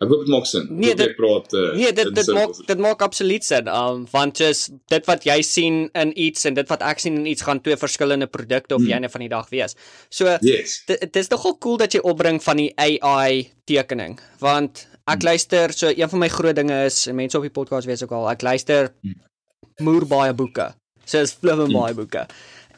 [0.00, 0.68] Ek hoop dit maak sin.
[0.72, 3.66] Nee, dit praat uh, Nee, dit dit maak dit maak absoluut sin.
[3.68, 7.26] Um want just dit wat jy sien in iets en dit wat ek sien in
[7.28, 8.94] iets gaan twee verskillende produkte op mm.
[8.96, 9.76] einde van die dag wees.
[10.08, 10.78] So yes.
[10.88, 15.26] dit is nogal cool dat jy opbring van die AI tekening want ek mm.
[15.28, 18.14] luister so een van my groot dinge is en mense op die podcast weet ook
[18.16, 19.18] al ek luister mm.
[19.84, 20.70] moer baie boeke.
[21.04, 21.76] So is flimme mm.
[21.76, 22.24] baie boeke.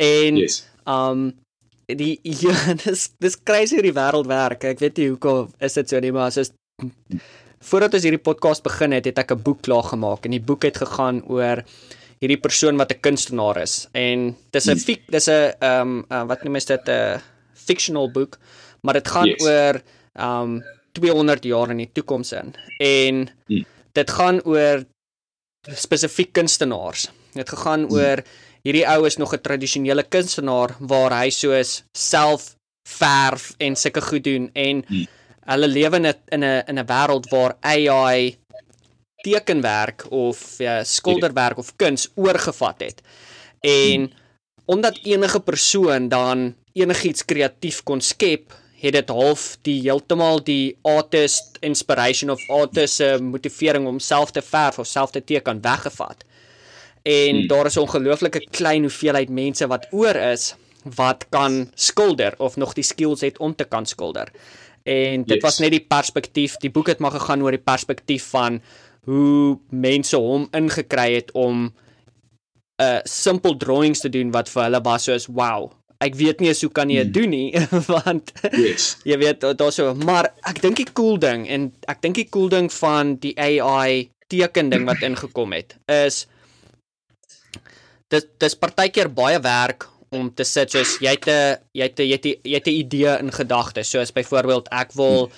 [0.02, 0.64] En yes.
[0.90, 1.30] um
[1.86, 4.66] die ja, dis dis crazy die wêreld werk.
[4.72, 6.50] Ek weet nie hoekom is dit so nie, maar as
[7.62, 10.62] Voordat ons hierdie podcast begin het, het ek 'n boek klaar gemaak en die boek
[10.62, 11.62] het gegaan oor
[12.18, 16.24] hierdie persoon wat 'n kunstenaar is en dis 'n fik dis 'n ehm um, uh,
[16.26, 17.20] wat noem jy dit 'n
[17.54, 18.38] fictional boek,
[18.82, 19.42] maar dit gaan yes.
[19.42, 19.82] oor
[20.14, 22.54] ehm um, 200 jaar in die toekoms in.
[22.78, 23.64] En mm.
[23.92, 24.84] dit gaan oor
[25.74, 27.10] spesifiek kunstenaars.
[27.32, 27.92] Dit gegaan mm.
[27.92, 28.22] oor
[28.62, 32.56] hierdie ou is nog 'n tradisionele kunstenaar waar hy soos self
[32.88, 35.06] verf en sulke goed doen en mm
[35.44, 38.38] hulle lewe in 'n in 'n in 'n wêreld waar AI
[39.22, 43.02] tekenwerk of ja, skilderwerk of kuns oorgevat het.
[43.60, 44.12] En
[44.64, 48.52] omdat enige persoon dan enigiets kreatief kon skep,
[48.82, 54.42] het dit half die heeltemal die artist inspiration of artist se motivering om self te
[54.42, 56.24] verf of self te teken weggevat.
[57.02, 57.46] En hmm.
[57.46, 62.72] daar is 'n ongelooflike klein hoeveelheid mense wat oor is wat kan skilder of nog
[62.72, 64.28] die skills het om te kan skilder.
[64.82, 65.42] En dit yes.
[65.44, 68.60] was net die perspektief, die boek het maar gegaan oor die perspektief van
[69.06, 71.72] hoe mense hom ingekry het om
[72.82, 75.70] 'n uh, simple drawings te doen wat vir hulle was soos wow.
[76.02, 77.12] Ek weet nie hoe kan jy dit hmm.
[77.12, 77.50] doen nie
[77.94, 78.96] want yes.
[79.10, 82.48] jy weet daar's so maar ek dink die cool ding en ek dink die cool
[82.48, 86.26] ding van die AI teken ding wat ingekom het is
[88.08, 92.06] dit dis partykeer baie werk om te sit soos jy het 'n jy het 'n
[92.06, 95.30] jy het 'n jy het 'n idee in gedagte soos byvoorbeeld ek wil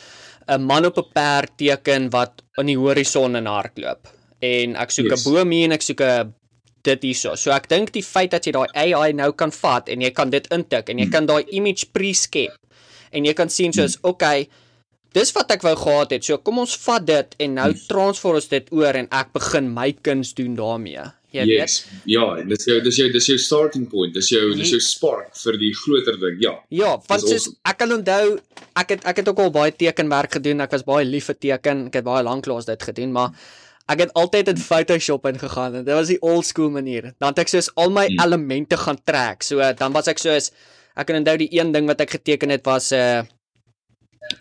[0.48, 4.08] 'n man op 'n perd teken wat in die horison in hardloop
[4.40, 5.24] en ek soek 'n yes.
[5.24, 6.34] boom hier en ek soek 'n
[6.84, 7.34] dit hierso.
[7.34, 10.30] So ek dink die feit dat jy daai AI nou kan vat en jy kan
[10.30, 12.58] dit intik en jy kan daai image pre-skep
[13.12, 14.48] en jy kan sien soos okay
[15.14, 16.24] Dis wat ek wou gehad het.
[16.26, 19.92] So kom ons vat dit en nou transfer ons dit oor en ek begin my
[20.02, 21.04] kuns doen daarmee.
[21.34, 21.80] Jy yes.
[21.82, 22.04] weet.
[22.14, 24.14] Ja, dis jou dis jou dis jou starting point.
[24.14, 26.38] Dis jou dis jou spark vir die groter ding.
[26.44, 26.54] Ja.
[26.74, 28.38] Ja, want soos ek kan onthou
[28.78, 30.62] ek het ek het ook al baie tekenwerk gedoen.
[30.64, 31.86] Ek was baie lief vir teken.
[31.90, 33.34] Ek het baie lank lank dit gedoen, maar
[33.90, 37.12] ek het altyd in Photoshop ingegaan en dit was die old school manier.
[37.18, 38.22] Dan het ek soos al my hmm.
[38.24, 39.42] elemente gaan trek.
[39.42, 40.52] So dan was ek soos
[40.94, 43.24] ek kan onthou die een ding wat ek geteken het was 'n uh, eh,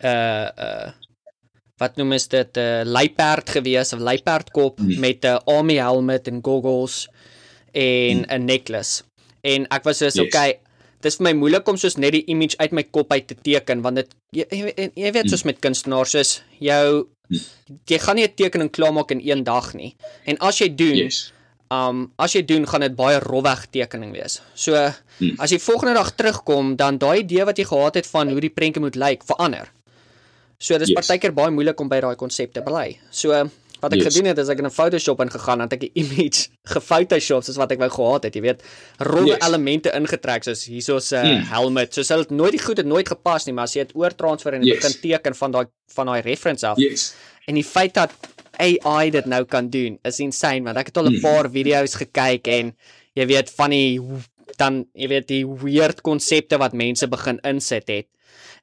[0.03, 1.02] uh, eh, uh, eh,
[1.81, 4.99] wat noem is dit 'n uh, luiperd gewees, 'n luiperdkop mm.
[4.99, 7.09] met 'n army helmet en goggles
[7.71, 8.25] en mm.
[8.27, 8.45] 'n mm.
[8.45, 9.03] necklace.
[9.41, 10.19] En ek was so yes.
[10.19, 10.59] okay,
[11.01, 13.81] dis vir my moeilik om soos net die image uit my kop uit te teken
[13.81, 15.51] want dit jy, jy, jy weet soos mm.
[15.51, 17.39] met kunstenaars soos jou mm.
[17.89, 19.95] jy gaan nie 'n tekening klaarmaak in een dag nie.
[20.25, 21.31] En as jy doen yes.
[21.73, 24.41] Um as jy doen gaan dit baie rowweg tekening wees.
[24.53, 25.39] So hmm.
[25.39, 28.53] as jy volgende dag terugkom dan daai idee wat jy gehad het van hoe die
[28.53, 29.71] prentjie moet lyk verander.
[30.57, 30.99] So dis yes.
[30.99, 32.97] partykeer baie moeilik om by daai konsep te bly.
[33.11, 33.31] So
[33.83, 34.13] wat ek yes.
[34.13, 37.81] gedoen het is ek in Photoshop ingegaan en ek 'n image gefotoshop soos wat ek
[37.83, 38.63] wou gehad het, jy weet,
[38.99, 39.43] rowwe yes.
[39.47, 41.43] elemente ingetrek soos hierso's 'n uh, mm.
[41.51, 41.93] helmet.
[41.93, 44.53] So hulle het nooit die goed het nooit gepas nie, maar as jy dit oortransfer
[44.53, 44.79] en yes.
[44.79, 46.77] begin teken van daai van daai reference af.
[46.77, 47.13] Yes.
[47.45, 48.11] En die feit dat
[48.57, 51.21] AI dit nou kan doen is insane want ek het al 'n mm.
[51.21, 52.75] paar video's gekyk en
[53.13, 53.99] jy weet van die
[54.57, 58.07] dan jy weet die weird konsepte wat mense begin insit het.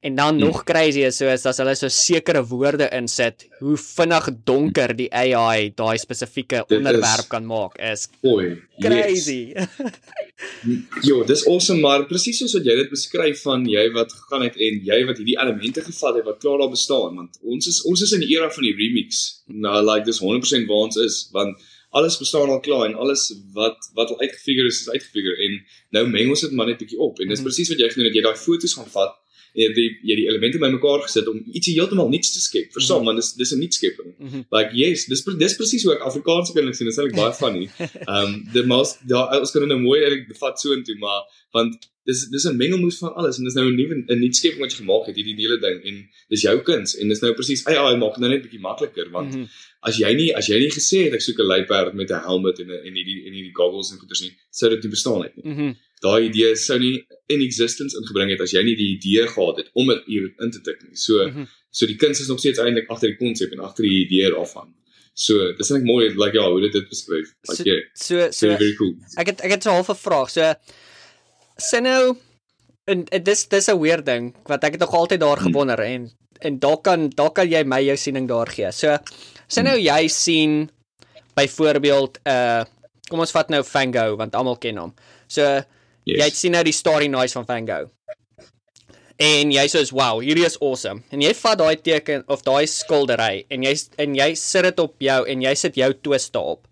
[0.01, 0.41] En dan mm.
[0.41, 5.11] nog crazy is so is as hulle so sekere woorde insit, hoe vinnig donker die
[5.13, 8.07] AI daai spesifieke onderwerp kan maak is.
[8.25, 9.53] Boy, crazy.
[9.53, 11.05] Yes.
[11.09, 14.57] jo, dis awesome maar presies soos wat jy dit beskryf van jy wat gegaan het
[14.57, 18.07] en jy wat hierdie elemente gevat het wat klaar daar bestaan want ons is ons
[18.09, 19.21] is in die era van die remix.
[19.53, 21.61] Nou like dis 100% waar ons is want
[21.91, 25.63] alles bestaan al klaar en alles wat wat al uitgefigure is is uitgefigure en
[25.97, 27.49] nou meng ons dit maar net bietjie op en dis mm -hmm.
[27.51, 29.19] presies wat jy gedoen het jy daai foto's gaan vat
[29.55, 32.87] jy die jy die elemente bymekaar gesit om ietsie heeltemal nuuts te skep som mm
[32.87, 33.07] -hmm.
[33.07, 34.43] want dis dis 'n nuut skepping mm -hmm.
[34.57, 37.65] like yes dis dis presies hoe ek Afrikaans kan sien dit is eintlik baie funny
[38.15, 41.21] um the most daar ons kan nou mooi eintlik bevat so intoe maar
[41.53, 44.63] want dis dis 'n mengelmoes van alles en dis nou 'n nuwe 'n nuut skepping
[44.65, 45.97] wat jy gemaak het hierdie hele ding en
[46.33, 49.11] dis jou kuns en dis nou presies ai ai maak dit nou net bietjie makliker
[49.17, 51.95] want mm -hmm as jy nie as jy nie gesê het ek soek 'n luiperd
[51.95, 54.83] met 'n helmet en 'n en hierdie en hierdie goggles en goeders nie, sou dit
[54.83, 55.55] nie bestaan het nie.
[55.55, 59.57] Mm Daai idee sou nie in existence ingebring het as jy nie die idee gehad
[59.59, 60.97] het om dit hier in te tik nie.
[60.97, 61.47] So mm -hmm.
[61.71, 64.73] so die kuns is nog steeds eintlik agter die konsep en agter die idee daarvan.
[65.13, 67.29] So dis net mooi like ja, hoe dit dit beskryf.
[67.49, 67.83] Like so, yeah.
[67.93, 68.95] So so very, very cool.
[69.17, 70.31] Ek het ek het 'n halfe vraag.
[70.31, 70.55] So
[71.61, 72.17] sien nou
[72.91, 76.59] en dis dis 'n weird ding wat ek het nog altyd daar gewonder en en
[76.59, 78.73] daar kan daar kan jy my jou siening daar gee.
[78.73, 78.99] So
[79.51, 80.69] Sien nou jy sien
[81.35, 82.65] byvoorbeeld 'n uh,
[83.11, 84.95] kom ons vat nou Van Gogh want almal ken hom.
[85.27, 86.19] So yes.
[86.23, 87.91] jy sien nou die story nice van Gogh.
[89.19, 91.03] En jy sê wow, hierdie is awesome.
[91.11, 94.95] En jy vat daai teken of daai skildery en jy en jy sit dit op
[94.99, 96.67] jou en jy sit jou twist daarop.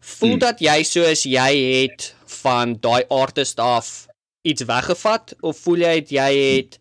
[0.00, 0.42] Voel hmm.
[0.42, 4.06] dat jy soos jy het van daai artist af
[4.42, 6.78] iets weggevat of voel jy het jy het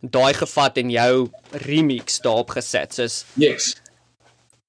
[0.00, 1.14] daai gevat en jou
[1.66, 2.94] remix daarop gesit?
[2.98, 3.74] Soos Yes.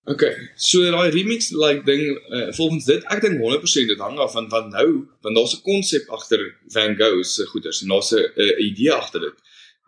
[0.03, 4.34] Okay, so daai remix like ding uh, volgens dit ek dink 100% dit hang af
[4.36, 4.88] van van nou
[5.23, 6.43] want daar's 'n konsep agter
[6.75, 9.38] Van Gogh se goeders en daar's 'n idee agter dit.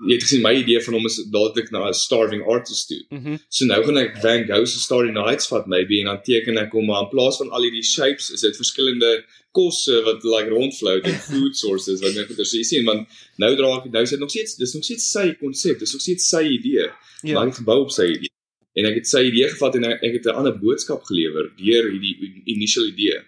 [0.04, 3.06] Jy het gesien my idee van hom is dadelik na 'n starving artist toe.
[3.10, 3.38] Mm -hmm.
[3.50, 6.72] So nou gaan ek Van Gogh se Starry Nights vat maybe en dan teken ek
[6.72, 11.04] hom maar in plaas van al hierdie shapes is dit verskillende kosse wat like rondfloat
[11.04, 14.30] en food sources wat net goeders jy sien want nou dra ek nou sit nog
[14.30, 16.92] steeds dis nog steeds sy konsep, dis nog steeds sy idee.
[17.22, 17.34] Ja.
[17.34, 18.34] Maar hy gebou op sy idee
[18.76, 22.44] en ek het sy idee gevat en ek het 'n ander boodskap gelewer deur hierdie
[22.46, 23.24] initial idee.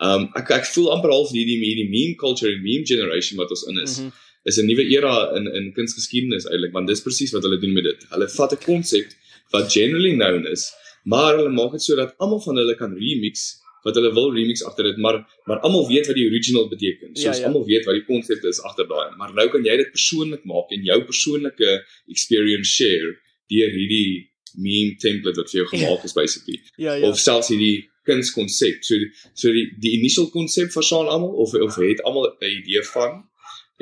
[0.00, 3.66] Um ek ek voel amper half hierdie hierdie meme culture en meme generation wat ons
[3.68, 3.98] in is.
[3.98, 4.25] Mm -hmm.
[4.48, 7.84] Is 'n nuwe era in in kunsgeskiedenis eintlik want dis presies wat hulle doen met
[7.90, 8.00] dit.
[8.14, 9.08] Hulle vat 'n konsep
[9.54, 10.72] wat generally known is,
[11.04, 13.46] maar hulle maak dit sodat almal van hulle kan remix
[13.86, 17.10] wat hulle wil remix agter dit, maar maar almal weet wat die original beteken.
[17.16, 17.46] So ja, ja.
[17.46, 19.14] almal weet wat die konsep is agter daai.
[19.18, 21.68] Maar nou kan jy dit persoonlik maak en jou persoonlike
[22.14, 23.12] experience share
[23.52, 26.58] deur hierdie meme template wat vir jou gemaak is basically.
[26.86, 27.08] Ja, ja.
[27.08, 28.82] Of selfs hierdie kunskonsep.
[28.86, 28.98] So
[29.34, 33.24] so die die initial konsep verstaan almal of of het almal 'n idee van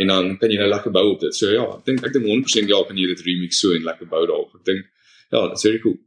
[0.00, 1.36] en dan kan jy nou lekker bou op dit.
[1.36, 4.10] So ja, ek dink ek dink 100% ja, kan jy dit remix so en lekker
[4.10, 4.54] bou daarop.
[4.58, 4.84] Ek dink
[5.30, 5.98] ja, dit's very cool.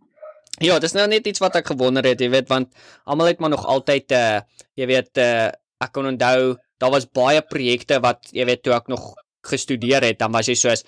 [0.63, 2.71] Ja, dis nou net iets wat ek gewonder het, jy weet, want
[3.05, 4.39] almal het maar nog altyd uh
[4.77, 5.49] jy weet uh
[5.83, 9.13] ek kon onthou daar was baie projekte wat jy weet toe ek nog
[9.45, 10.83] gestudeer het, dan was jy soos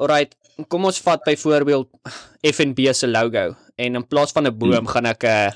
[0.00, 0.32] Alright,
[0.72, 1.90] kom ons vat byvoorbeeld
[2.54, 4.92] FNB se logo en in plaas van 'n boom hmm.
[4.92, 5.52] gaan ek 'n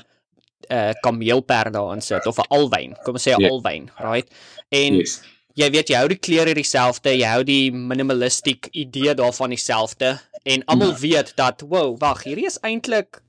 [0.69, 2.95] 'n kameelperd daarin sit of 'n alwyn.
[3.03, 3.51] Kom ons sê 'n yeah.
[3.51, 4.29] alwyn, right?
[4.69, 5.21] En yes.
[5.55, 10.65] Jy weet jy hou die kleure dieselfde, jy hou die minimalistiek idee daarvan dieselfde en
[10.67, 11.01] almal mm.
[11.01, 13.21] weet dat wow, wag, hierdie is eintlik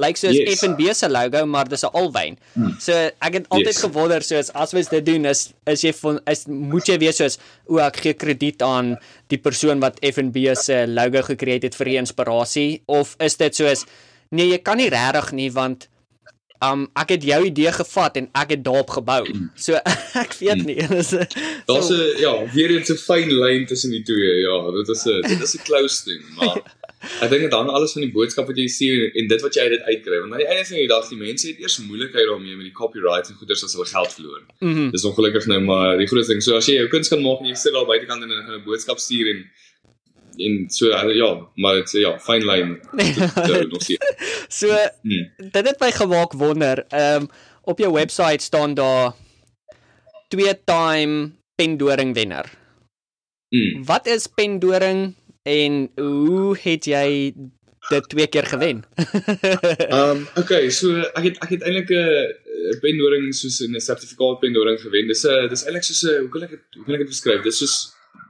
[0.00, 0.60] lyk soos yes.
[0.60, 2.38] FNB se logo, maar dis 'n alwyn.
[2.54, 2.74] Hmm.
[2.80, 3.82] So ek het altyd yes.
[3.84, 7.38] gewonder soos as mens dit doen is is jy van is moet jy weet soos
[7.68, 8.96] o ek gee krediet aan
[9.28, 13.84] die persoon wat FNB se logo gekreë het vir die inspirasie of is dit soos
[14.30, 15.88] nee jy kan nie regtig nie want
[16.64, 19.24] um ek het jou idee gevat en ek het daarop gebou.
[19.64, 19.78] So
[20.24, 20.80] ek weet nie.
[20.88, 21.14] Dis
[21.66, 24.40] Daar's 'n ja, weer eens 'n fyn lyn tussen die twee.
[24.46, 26.60] Ja, dit is 'n dit is 'n close thing, maar
[27.24, 29.62] Ek dink dit hang alles van die boodskap wat jy sien en dit wat jy
[29.64, 30.18] uit dit uitkry.
[30.20, 32.76] Want aan die einde van die dag, die mense het eers moeilikheid daarmee met die
[32.76, 34.42] copyright en goeders as hulle geld verloor.
[34.60, 34.90] Mm -hmm.
[34.92, 36.44] Dis ongelukkig nou maar die grootste ding.
[36.44, 38.58] So as jy jou kuns kan maak en jy sit daar buitekant en jy gaan
[38.60, 39.40] 'n boodskap stuur en
[40.46, 42.78] en so ja, maar dit sê ja, fine line.
[44.60, 44.68] so
[45.02, 45.24] hmm.
[45.36, 46.84] dit het my gemaak wonder.
[46.88, 47.30] Ehm um,
[47.62, 49.12] op jou webwerf staan daar
[50.28, 52.46] twee time pendoring wenner.
[53.50, 53.84] Mm.
[53.84, 57.32] Wat is pendoring En hoe het jy
[57.88, 58.84] dit twee keer gewen.
[59.88, 65.08] um okay, so ek het ek het eintlik 'n pendoring soos 'n sertifikaat pendoring gewen.
[65.08, 67.42] Dis 'n dis eintlik soos 'n hoe kan ek dit hoe kan ek dit beskryf?
[67.42, 67.76] Dis soos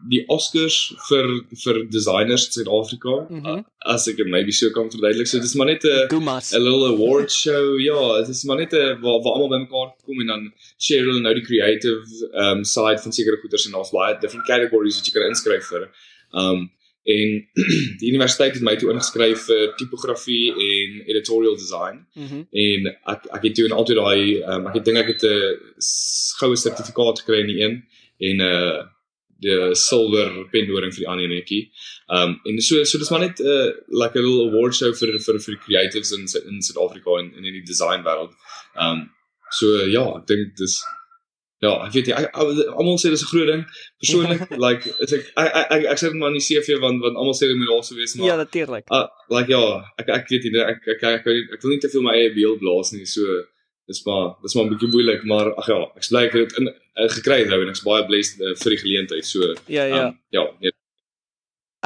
[0.09, 0.77] die Oscars
[1.09, 1.27] vir
[1.65, 3.27] vir designers in Suid-Afrika.
[3.29, 3.65] Mm -hmm.
[3.85, 5.27] As ek dit maybe so kan verduidelik.
[5.27, 6.09] So dis maar net 'n
[6.55, 7.79] 'n little award show.
[7.79, 11.35] Ja, dis maar net 'n waar waar almal bymekaar kom en dan share hulle nou
[11.35, 15.29] die creative um side van sekere goeders en daar's baie different categories wat jy kan
[15.29, 15.91] inskryf vir.
[16.33, 16.71] Um
[17.05, 17.49] en
[18.01, 22.07] die universiteit het my toe ingeskryf vir tipografie en editorial design.
[22.15, 22.47] Mm -hmm.
[22.51, 25.59] En ek ek het toe in altyd daai um, ek het dink ek het 'n
[26.41, 27.85] goue sertifikaat gekry in die een
[28.19, 28.83] en 'n uh,
[29.45, 31.63] die silver pendoring vir die ander netjie.
[32.13, 33.73] Um en so so dis maar net 'n uh,
[34.03, 37.67] like a little award show vir vir vir creatives in in Suid-Afrika en in die
[37.73, 38.33] design wêreld.
[38.77, 39.11] Um
[39.51, 40.81] so uh, ja, ek dink dis
[41.61, 43.65] ja, ek weet jy almal sê dis 'n groot ding.
[44.01, 47.17] Persoonlik like is ek ek ek, ek sê dit maar in die CV want want
[47.21, 48.85] almal sê dit moet also wees maar Ja, natuurlik.
[48.89, 49.63] Uh, like ja,
[50.01, 52.15] ek ek weet jy ek ek ek, ek, ek, ek wil nie te veel my
[52.17, 53.05] eie beeld blaas nie.
[53.05, 53.25] So
[53.91, 56.69] dis maar dis maar 'n bietjie moeilik maar ag ja ek bly ek het in
[56.71, 60.05] uh, gekry nou en ek's baie blessed uh, vir die geleentheid so ja ja.
[60.07, 60.75] um, ja nee.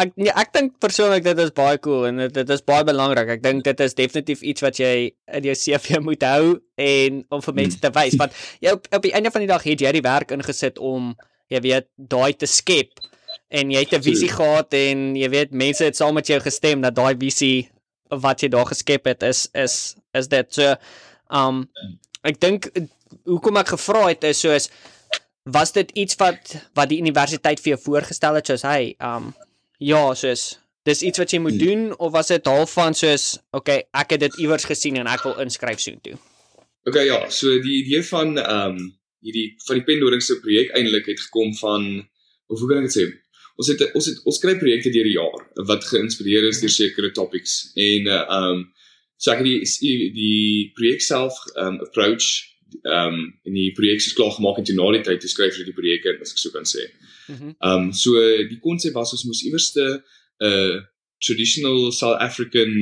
[0.03, 3.29] ek ja, ek dink persoonlik dit is baie cool en dit, dit is baie belangrik.
[3.37, 4.95] Ek dink dit is definitief iets wat jy
[5.39, 6.57] in jou CV moet hou
[6.89, 9.63] en om vir mense te wys want jy op, op die einde van die dag
[9.63, 11.13] het jy die werk ingesit om
[11.53, 13.05] jy weet daai te skep
[13.55, 16.83] en jy het 'n visie gehad en jy weet mense het saam met jou gestem
[16.83, 17.71] dat daai visie
[18.11, 20.55] wat jy daar geskep het is is is dit.
[20.55, 20.75] So
[21.35, 21.65] Um
[22.25, 22.71] ek dink
[23.29, 24.69] hoekom ek gevra het is soos
[25.45, 29.33] was dit iets wat wat die universiteit vir jou voorgestel het soos hy um
[29.79, 30.55] ja soos
[30.89, 31.65] dis iets wat jy moet hmm.
[31.67, 35.27] doen of was dit half van soos okay ek het dit iewers gesien en ek
[35.29, 36.17] wil inskryf soontoe?
[36.89, 38.81] Okay ja so die idee van um
[39.25, 41.87] hierdie van die pendoring se projek eintlik het gekom van
[42.53, 43.05] of hoe kan ek dit sê?
[43.61, 47.13] Ons het ons het ons skryf projekte deur die jaar wat geïnspireer is deur sekere
[47.17, 48.65] topics en uh, um
[49.25, 52.27] So ek het die die projek self um approach
[52.83, 53.17] um
[53.49, 55.77] in die projek is klaar gemaak en toe na die tyd te skryf vir die
[55.77, 56.85] projek as ek so kan sê.
[57.29, 57.55] Mm -hmm.
[57.71, 60.83] Um so die konsep was ons moes iewerste 'n uh,
[61.25, 62.75] traditional South African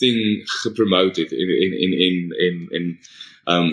[0.00, 2.84] thing gepromote het en en en en en en
[3.54, 3.68] um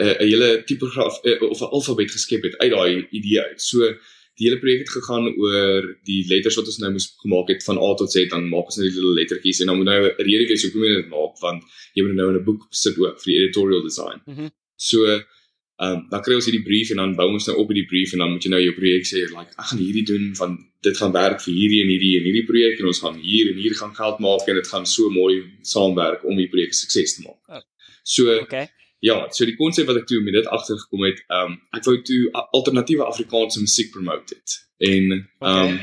[0.00, 3.62] 'n hele tipograaf of 'n alfabet geskep het uit daai idee uit.
[3.62, 3.96] So
[4.36, 7.80] die hele projek het gegaan oor die letters wat ons nou moes gemaak het van
[7.80, 10.26] A tot Z dan maak ons net die little lettertjies en dan moet nou 'n
[10.28, 13.16] rede wees hoekom jy dit maak want jy moet nou in 'n boek sit ook
[13.22, 14.20] vir die editorial design.
[14.26, 14.50] Mm -hmm.
[14.76, 17.88] So ehm um, dan kry ons hierdie brief en dan bou ons nou op hierdie
[17.88, 20.50] brief en dan moet jy nou jou projek sê like ek gaan hierdie doen van
[20.80, 23.56] dit gaan werk vir hierdie en hierdie en hierdie projek en ons gaan hier en
[23.64, 27.22] hier gaan geld maak en dit gaan so mooi saamwerk om die projek sukses te
[27.26, 27.40] maak.
[27.48, 27.62] Oh.
[28.02, 28.68] So okay
[29.06, 31.94] ja, so die konsep wat ek toe met dit agtergekom het, ehm um, ek wou
[32.06, 32.22] toe
[32.58, 34.58] alternatiewe Afrikaanse musiek promote het.
[34.90, 35.78] En ehm um,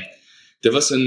[0.64, 1.06] dit was in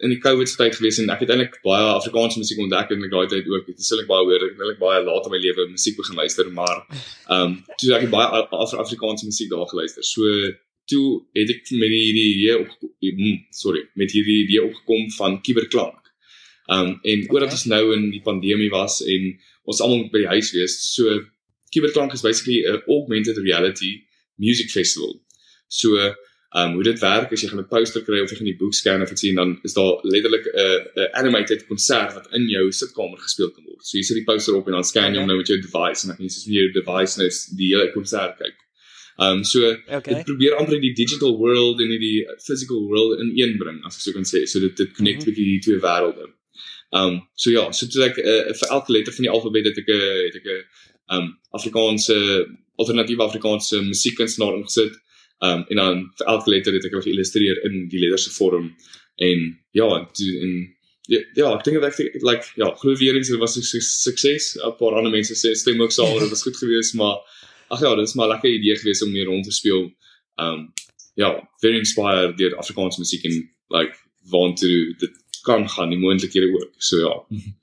[0.00, 3.28] in die COVID tyd gewees en ek het eintlik baie Afrikaanse musiek ontdek in daai
[3.28, 3.66] tyd ook.
[3.68, 6.20] Dit is eintlik baie hoor, ek het eintlik baie laat in my lewe musiek begin
[6.22, 10.06] luister, maar ehm um, toe ek baie Af Afrikaanse musiek daar geluister.
[10.06, 10.24] So
[10.90, 12.70] toe het ek met hierdie idee op
[13.04, 16.00] mm, sorry, met hierdie idee opgekom van kiberklank.
[16.70, 17.34] Ehm um, en okay.
[17.34, 19.34] oordat ons nou in die pandemie was en
[19.68, 21.20] ons almal by die huis wees, so
[21.70, 24.02] Cyberpunk is basically 'n augmented reality
[24.36, 25.22] music festival.
[25.68, 26.14] So,
[26.52, 28.74] um hoe dit werk is jy gaan 'n poster kry of jy gaan die boek
[28.74, 32.72] scan of iets sien dan is daar letterlik 'n 'n animated konsert wat in jou
[32.72, 33.84] sitkamer gespeel kan word.
[33.86, 36.02] So jy sit die poster op en dan scan jy hom nou met jou device
[36.02, 38.58] en dan kan jy soos jou device nou die hele konsert kyk.
[39.20, 40.14] Um so okay.
[40.14, 44.02] dit probeer amper die digital world en die physical world in een bring as ek
[44.02, 44.46] sou kan sê.
[44.46, 45.34] So dit dit connect mm -hmm.
[45.34, 46.26] die twee wêrelde.
[46.90, 49.78] Um so ja, so dit is ek uh, vir elke letter van die alfabet het
[49.78, 50.64] ek 'n het ek 'n
[51.10, 52.16] um Afrikaanse
[52.80, 54.98] alternatiewe Afrikaanse musiekkunstenaar ingesit.
[55.44, 58.70] Um en dan vir elke letter het ek hulle geïllustreer in die letter se vorm
[59.20, 59.46] en
[59.76, 60.52] ja, en
[61.10, 64.56] ja, ja ek dink dit like ja, glo weer eens dit was 'n sukses.
[64.56, 67.18] 'n Paar ander mense sê stem ook saam, dit was goed geweest, maar
[67.70, 69.90] ag ja, dit is maar lekker idee geweest om meer rond te speel.
[70.36, 70.72] Um
[71.14, 73.96] ja, very inspired deur Afrikaanse musiek en like
[74.30, 74.68] want to
[74.98, 76.74] dit kan gaan die moontlikhede ook.
[76.78, 77.14] So ja.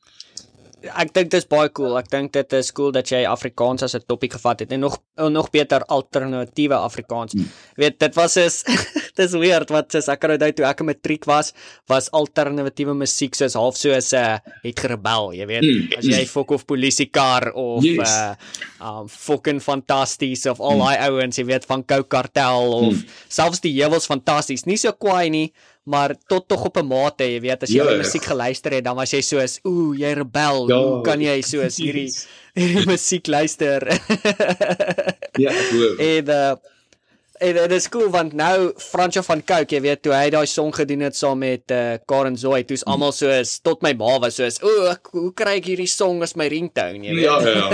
[0.86, 1.96] ek dink dit is baie cool.
[1.98, 5.00] Ek dink dit is cool dat jy Afrikaans as 'n topik gevat het en nog
[5.18, 7.34] nog beter alternatiewe Afrikaans.
[7.34, 7.50] Hmm.
[7.76, 8.64] Weet dit was is
[9.20, 11.54] dis weird wat sê ek onthou toe ek in matriek was,
[11.90, 15.66] was alternatiewe musiek soos half so as 'n uh, het gerebel, jy weet.
[15.66, 15.98] Hmm.
[15.98, 18.10] As jy fok of polisie kar of yes.
[18.10, 18.36] uh
[18.80, 21.06] um fucking fantasties of al daai hmm.
[21.10, 23.06] ouens, jy weet van Kou Kartel of hmm.
[23.28, 24.66] selfs die heuwels fantasties.
[24.66, 25.54] Nie so kwaai nie,
[25.88, 28.96] maar tot tog op 'n mate, jy weet, as jy ja, musiek geluister het, dan
[28.96, 30.68] was jy soos, ooh, jy rebel.
[30.70, 32.12] Ja, Hoe kan jy soos hierdie
[32.54, 33.88] hierdie musiek luister?
[35.44, 36.00] ja, goed.
[36.00, 36.56] En uh
[37.38, 40.72] En dit is cool want nou Fransjo van Cooke, jy weet toe hy daai song
[40.74, 42.94] gedoen het saam met uh, Karen Zoe, toe's mm.
[42.96, 46.48] almal soos tot my ma was soos, "O, hoe kry ek hierdie song as my
[46.50, 47.28] ringtone?" jy weet.
[47.28, 47.68] Ja, ja.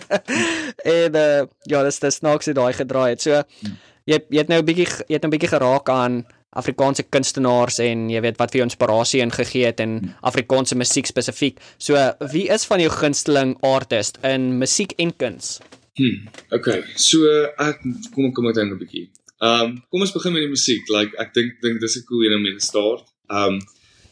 [0.96, 3.24] en uh, ja, dis dis snaaks hoe daai gedraai het.
[3.26, 3.76] So mm.
[4.08, 8.08] jy jy het nou 'n bietjie jy het 'n bietjie geraak aan Afrikaanse kunstenaars en
[8.10, 10.14] jy weet wat vir jou inspirasie ingegee het in hmm.
[10.26, 11.60] Afrikaanse musiek spesifiek.
[11.78, 11.98] So
[12.32, 15.60] wie is van jou gunsteling artist in musiek en kuns?
[15.98, 16.26] Hmm.
[16.56, 16.82] Okay.
[16.96, 17.28] So
[17.60, 17.84] ek
[18.14, 19.10] kom kom ek dan 'n bietjie.
[19.40, 20.88] Ehm um, kom ons begin met die musiek.
[20.88, 23.06] Like ek dink dink dis 'n cool een om mee te start.
[23.30, 23.60] Ehm um,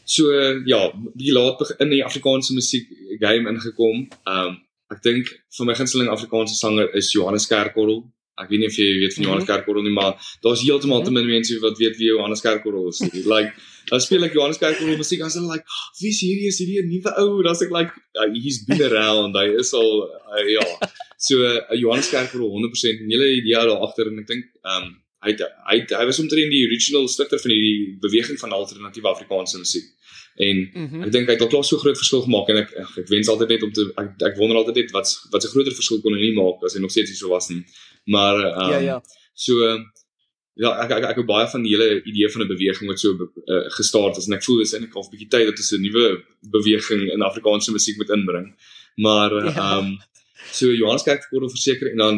[0.05, 0.31] so
[0.65, 0.81] ja,
[1.15, 2.87] die laat in die Afrikaanse musiek
[3.19, 4.07] game ingekom.
[4.23, 4.57] Ehm um,
[4.89, 8.03] ek dink vir my gunsteling Afrikaanse sanger is Johannes Kerkorrel.
[8.39, 9.51] Ek weet nie of jy weet van Johannes mhm.
[9.51, 10.13] Kerkorrel nie, maar
[10.45, 13.01] daar's heeltemal te min mense wat weet wie Johannes Kerkorrel is.
[13.33, 13.51] Like,
[13.89, 16.47] dan speel ek Johannes Kerkorrel musiek as hulle like, oh, "Wie's hierdie?
[16.53, 19.35] Is hierdie 'n nuwe ou?" Dan sê ek like, uh, "He's been around.
[19.35, 20.65] Hy is al uh, ja."
[21.19, 24.97] So uh, Johannes Kerkorrel 100% en hele idee daar agter en ek dink ehm um,
[25.25, 25.33] hy
[25.67, 29.87] hy hy was omtrent die original stigter van hierdie beweging van alternatiewe Afrikaanse musiek.
[30.39, 31.03] En mm -hmm.
[31.03, 33.27] ek dink hy het al klaar so groot verskil gemaak en ek ek, ek wens
[33.27, 36.15] altyd net om te ek, ek wonder altyd net wat wat 'n groter verskil kon
[36.15, 37.63] hy nie maak as hy nog steeds hier so was nie.
[38.09, 38.97] Maar um, ja ja.
[39.33, 39.53] So
[40.59, 43.13] ja, ek ek ek het baie van die hele idee van 'n beweging wat so
[43.15, 45.81] uh, gestart is en ek voel dis eintlik al 'n bietjie tyd dat ons 'n
[45.81, 46.05] nuwe
[46.55, 48.47] beweging in Afrikaanse musiek moet inbring.
[48.95, 49.77] Maar ehm ja.
[49.77, 49.97] um,
[50.51, 52.15] so Johannes Kerk word verseker en dan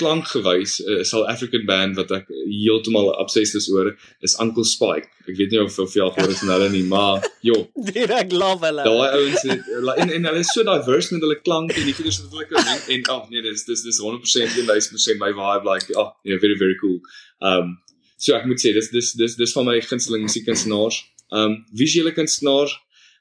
[0.00, 5.08] klankgewys 'n uh, South African band wat ek heeltemal obsessed is oor is Uncle Spike.
[5.28, 7.56] Ek weet nie of of jy al gehoor het van hulle nie, maar jo.
[7.90, 8.86] Direk love hulle.
[8.88, 12.32] Daai ouens en en hulle is so diverse met hulle klank en die goeders wat
[12.36, 15.98] hulle kan doen en ag oh, nee, dis dis dis 100% 100% my vibe like
[16.00, 16.98] oh, yeah, very very cool.
[17.40, 17.76] Um
[18.16, 21.02] so ek moet sê dis dis dis dis van my gunsteling musiekkunstenaars.
[21.36, 22.74] Um visuele kunstenaars.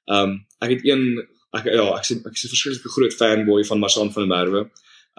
[0.08, 1.04] Um ek het een
[1.52, 4.64] ek ja, ek sê ek is 'n verskriklike groot fanboy van Marsan van der Merwe.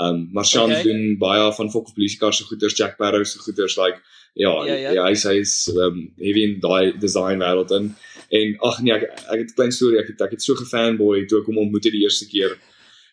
[0.01, 0.83] Um Marchand okay.
[0.83, 4.01] doen baie van Fokker Police Car se goeders, Jack Sparrow se goeders like
[4.35, 4.93] ja, ja, ja.
[4.97, 7.91] ja hy sê hy's um heavy in daai design wêreld in.
[8.33, 11.27] En ag nee, ek ek het 'n klein storie, ek het ek het so gefanboy
[11.29, 12.57] toe ek hom ontmoet het die eerste keer.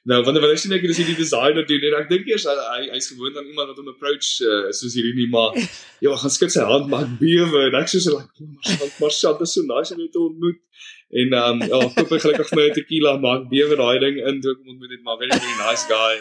[0.08, 3.12] Nou, wanneer wanneer sien ek dis hierdie designer doen en ek dink eers hy hy's
[3.12, 5.52] gewoond aan iemand wat hom approach uh, soos hierdie nie, maar
[6.06, 9.54] ja, gaan skud sy hand maar bewe en ek sê so like Marchand, Marchand is
[9.54, 10.64] so nice om te ontmoet.
[11.12, 14.64] En um ja, koop ek gelukkig my tequila maar bewe daai ding in toe ek
[14.64, 16.16] hom ontmoet het, maar very very nice guy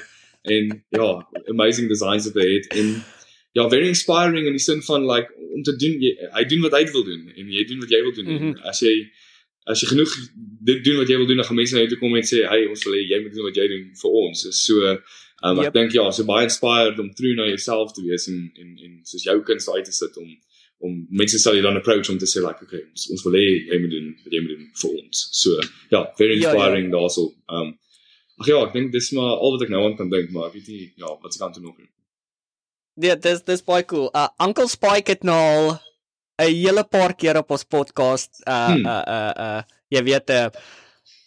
[0.56, 1.08] en ja
[1.54, 2.92] amazing designs wat hy het en
[3.58, 6.76] ja very inspiring in die sin van like om te doen jy, hy doen wat
[6.78, 8.68] hy wil doen en jy doen wat jy wil doen mm -hmm.
[8.72, 8.94] as jy
[9.68, 10.12] as jy genoeg
[10.70, 12.44] dit doen wat jy wil doen dan gaan mense na jou toe kom en sê
[12.52, 15.66] hey ons wil hê jy moet doen wat jy doen vir ons so um, yep.
[15.66, 18.94] ek dink ja so baie inspired om true na jouself te wees en en en
[19.10, 20.30] soos jou kuns uit te sit om
[20.86, 23.46] om mense sal jy dan approach om te sê like okay ons, ons wil hê
[23.72, 26.96] jy moet doen wat jy moet doen vir ons so ja very inspiring ja, ja.
[26.96, 27.76] daarso um
[28.38, 30.58] Ag ja, ek dink dis maar al wat ek nou aan kan dink, maar ek
[30.58, 31.88] weet nie ja, wat se kant toe nog nie.
[33.02, 34.08] Ja, dis dis baie cool.
[34.14, 35.78] Uh Uncle Spike het nou al
[36.38, 38.86] 'n hele paar keer op ons podcast uh hmm.
[38.86, 40.50] uh uh uh jy weet 'n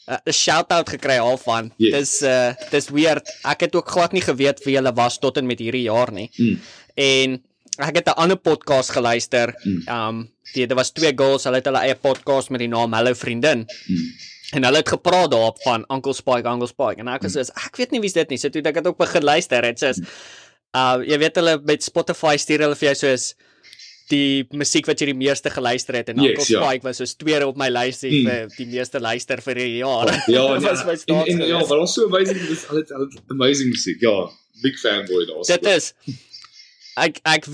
[0.08, 1.72] uh, 'n shout-out gekry al van.
[1.78, 1.92] Yes.
[1.92, 3.28] Dis uh dis weird.
[3.44, 6.30] Ek het ook glad nie geweet wie hulle was tot en met hierdie jaar nie.
[6.36, 6.60] Hmm.
[6.96, 7.44] En
[7.78, 9.56] ek het 'n ander podcast geluister.
[9.64, 9.84] Hmm.
[9.88, 10.18] Um
[10.54, 13.68] dit was twee girls, hulle het hulle eie podcast met die naam Hallo Vriendin.
[13.86, 14.08] Hmm.
[14.52, 17.78] En hulle het gepraat daarop van Uncle Spike, Uncle Spike en ek was so, ek
[17.80, 18.40] weet nie wie's dit nie.
[18.42, 19.94] So toe ek het ook begin luister en sê,
[20.76, 23.32] uh jy weet hulle met Spotify stuur hulle vir jou soos
[24.12, 26.64] die musiek wat jy die meeste geluister het en yes, Uncle ja.
[26.66, 28.28] Spike was soos tweede op my lys mm.
[28.28, 30.12] vir die meeste luister vir die jaar.
[30.28, 30.60] Ja, ja.
[30.66, 32.92] was my en, en, ja, maar ons so amazing dis al het
[33.32, 34.04] amazing musiek.
[34.04, 34.28] Ja,
[34.66, 35.46] big fanboy daar.
[35.54, 35.94] Dit is
[37.00, 37.48] ek ek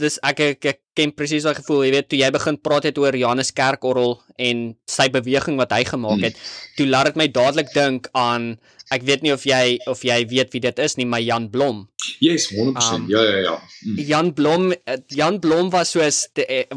[0.00, 2.98] dis ek ek, ek ken presies daai gevoel jy weet toe jy begin praat het
[2.98, 6.76] oor Johannes Kerkorrel en sy beweging wat hy gemaak het hmm.
[6.78, 8.54] toe laat dit my dadelik dink aan
[8.90, 11.84] ek weet nie of jy of jy weet wie dit is nie maar Jan Blom
[12.24, 14.00] yes 100% um, ja ja ja mm.
[14.08, 14.72] Jan Blom
[15.14, 16.24] Jan Blom was soos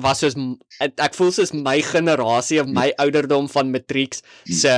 [0.03, 0.37] was soos
[0.83, 2.99] ek voel soos my generasie of my mm.
[3.05, 4.53] ouderdom van matrieks mm.
[4.61, 4.75] se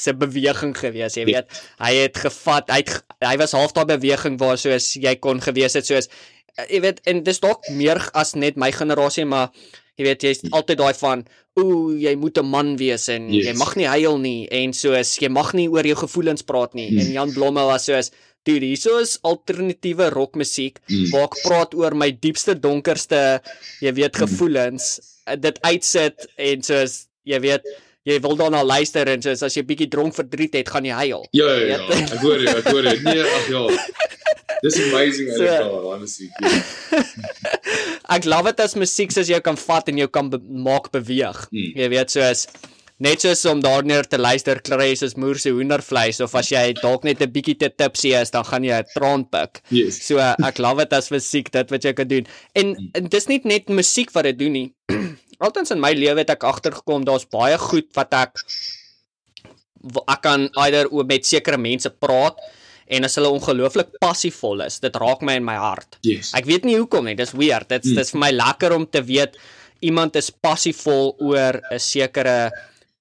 [0.00, 4.40] se beweging gewees jy weet hy het gevat hy het, hy was half daai beweging
[4.40, 6.08] waar soos jy kon gewees het soos
[6.66, 9.52] jy weet en dis dalk meer as net my generasie maar
[9.98, 11.24] jy weet jy's altyd daai van
[11.58, 13.46] ooh jy moet 'n man wees en yes.
[13.46, 16.90] jy mag nie huil nie en soos jy mag nie oor jou gevoelens praat nie
[16.90, 16.98] mm.
[16.98, 18.10] en Jan Blomme was soos
[18.46, 21.10] dude hier is alternatiewe rockmusiek mm.
[21.12, 23.40] waar ek praat oor my diepste donkerste
[23.82, 24.20] jy weet mm.
[24.22, 25.40] gevoelens mm.
[25.40, 27.66] dit uitsit en soos jy weet
[28.08, 31.26] jy wil daarna luister en soos as jy bietjie dronk verdriet het gaan jy huil
[31.36, 32.02] ja ja, ja.
[32.06, 33.64] ek hoor jy ek hoor jy nee ag ja
[34.62, 36.32] Dis amazing so, daai musiek.
[36.42, 37.02] Ja.
[38.16, 41.44] ek love dit as musiek soos jy kan vat en jou kan be maak beweeg.
[41.52, 41.70] Hmm.
[41.78, 42.46] Jy weet soos
[43.04, 47.04] net soos om daarneer te luister kry soos moer se hoendervleis of as jy dalk
[47.06, 49.62] net 'n bietjie te tipsy is dan gaan jy 'n traan pik.
[49.70, 50.02] Yes.
[50.02, 52.26] So ek love dit as musiek dit wat jy kan doen.
[52.54, 52.90] En, mm.
[52.94, 54.74] en dis nie net musiek wat dit doen nie.
[55.44, 58.34] Altens in my lewe het ek agtergekom daar's baie goed wat ek
[60.08, 62.34] ek kan eider met sekere mense praat
[62.88, 65.98] en as hulle ongelooflik passievol is, dit raak my in my hart.
[66.06, 66.32] Yes.
[66.38, 67.68] Ek weet nie hoekom nie, dis weird.
[67.68, 68.00] Dit's mm.
[68.00, 69.36] dis vir my lekker om te weet
[69.84, 72.50] iemand is passievol oor 'n sekere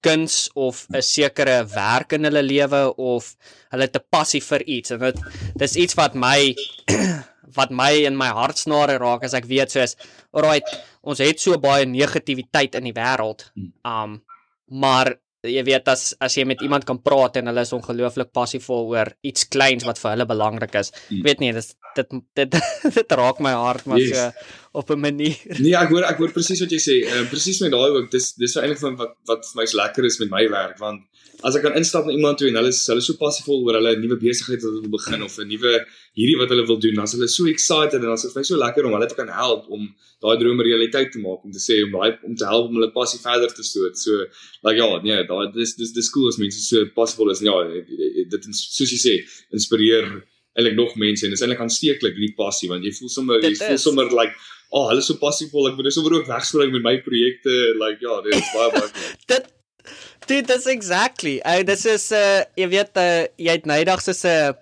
[0.01, 3.35] kuns of 'n sekere werk in hulle lewe of
[3.71, 5.17] hulle te passief vir iets en dit
[5.55, 6.53] dis iets wat my
[7.57, 9.95] wat my in my hartsnare raak as ek weet soos
[10.31, 10.67] alright
[11.01, 13.73] ons het so baie negativiteit in die wêreld hmm.
[13.83, 14.21] um
[14.83, 15.15] maar
[15.49, 19.11] jy weet as as jy met iemand kan praat en hulle is ongelooflik passievol oor
[19.27, 20.91] iets kleins wat vir hulle belangrik is.
[21.07, 21.21] Hmm.
[21.21, 22.57] Ek weet nie, dis dit dit
[22.99, 24.15] dit raak my hart maar yes.
[24.15, 25.37] so op 'n manier.
[25.59, 26.97] Nee, ek hoor ek hoor presies wat jy sê.
[27.07, 28.11] Uh, presies met daai ook.
[28.13, 31.01] Dis dis eintlik van wat wat vir my is lekker is met my werk want
[31.45, 33.93] as ek kan instap na iemand toe en hulle is hulle so passievol oor hulle
[34.01, 35.73] nuwe besigheid wat hulle wil begin of 'n nuwe
[36.17, 38.41] hierdie wat hulle wil doen, dan is hulle so excited en dan is dit vir
[38.41, 39.83] my so lekker om hulle te kan help om
[40.23, 42.89] daai drome realiteit te maak om te sê om daai om te help om hulle
[42.95, 43.97] passie verder te stoot.
[44.05, 44.25] So
[44.65, 47.43] like ja, nee, daai dis dis dis cool as mense so passievol is.
[47.45, 47.57] Ja,
[48.33, 49.15] dit soos jy sê,
[49.53, 50.09] inspireer
[50.57, 53.77] eintlik nog mense en dis eintlik aansteeklik die passie want jy voel sommer jy voel
[53.83, 54.33] sommer like
[54.71, 55.69] oh, hulle is so passievol.
[55.69, 59.05] Ek moet dus sommer ook wegspring met my projekte like ja, dit is baie baie
[59.35, 59.53] dit
[60.27, 61.37] Dit dis exactly.
[61.47, 64.55] Ey, dis is 'n uh, jy weet uh, jy het nydag so 'n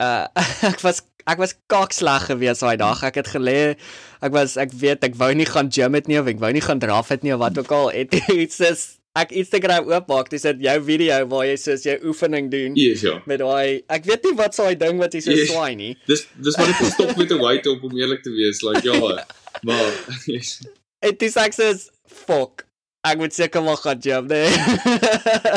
[0.00, 0.26] uh
[0.72, 3.02] ek was ek was kaksleg gewees daai dag.
[3.04, 3.76] Ek het gelê.
[4.24, 6.64] Ek was ek weet ek wou nie gaan gym het nie of ek wou nie
[6.64, 7.90] gaan draf het nie of wat ook al.
[7.92, 8.84] Het iets is
[9.14, 12.74] ek Instagram oopmaak, dis dit jou video waar jy soos jy oefening doen.
[12.74, 13.20] Yes, ja.
[13.30, 15.52] Met daai ek weet nie wat so 'n ding wat jy so yes.
[15.52, 15.94] swaai nie.
[16.08, 18.64] Dis dis maar net stop met 'n white op om eerlik te wees.
[18.64, 19.24] Like ja.
[19.68, 19.84] maar
[20.32, 20.60] yes.
[21.04, 21.76] Dit is ek sê
[22.08, 22.64] fuck.
[23.04, 24.48] Ek moet seker maar gaan gym, nee.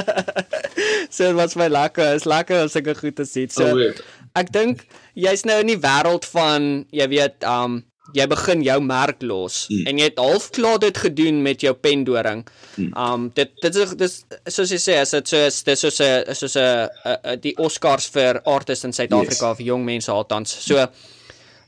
[1.16, 3.52] so wat's my lekker, is lekker as ek goed te sien.
[3.54, 3.92] So oh,
[4.36, 4.84] ek dink
[5.16, 7.82] jy's nou in die wêreld van jy weet, um
[8.16, 9.88] jy begin jou merk los mm.
[9.90, 12.46] en jy het half klaar dit gedoen met jou pendoring.
[12.76, 12.92] Mm.
[13.04, 14.18] Um dit dit is dis
[14.48, 18.42] soos jy sê, as dit so is, dis soos 'n soos 'n die Oscars vir
[18.46, 19.58] artists in Suid-Afrika yes.
[19.58, 20.52] vir jong mense althans.
[20.52, 20.88] So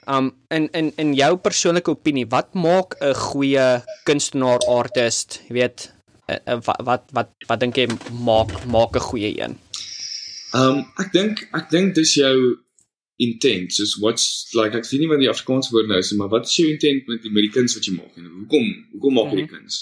[0.09, 5.41] um in in in jou persoonlike opinie, wat maak 'n goeie kunstenaar artist?
[5.47, 5.91] Jy weet
[6.65, 9.57] wat wat wat wat dink jy maak maak 'n goeie een?
[10.53, 12.57] Um ek dink ek dink dis jou
[13.17, 13.71] intent.
[13.73, 16.57] Soos what's like ek sien nie wat die Afrikaanse woord nou is, maar wat is
[16.57, 19.41] jou intent met die met die kuns wat jy maak en hoekom hoekom maak jy
[19.43, 19.55] die mhm.
[19.55, 19.79] kuns?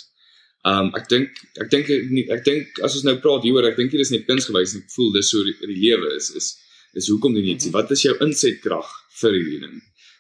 [0.68, 1.92] Um ek dink ek dink
[2.36, 4.96] ek dink as ons nou praat hieroor, ek dink dit is net kunsgewys en ek
[4.96, 6.56] voel dis so die, die lewe is is
[6.98, 7.68] is hoekom doen jy dit?
[7.68, 7.78] Mm -hmm.
[7.78, 8.90] Wat is jou insetkrag
[9.22, 9.78] vir hierdie ding?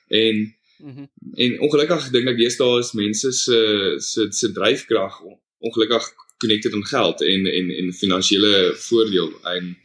[0.07, 0.35] En
[0.79, 1.07] mm -hmm.
[1.33, 3.59] en ongelukkig dink ek deesdae is mense se
[3.97, 5.21] se se dryfkrag
[5.57, 6.05] ongelukkig
[6.37, 9.77] connected aan geld en en en finansiële voordeel en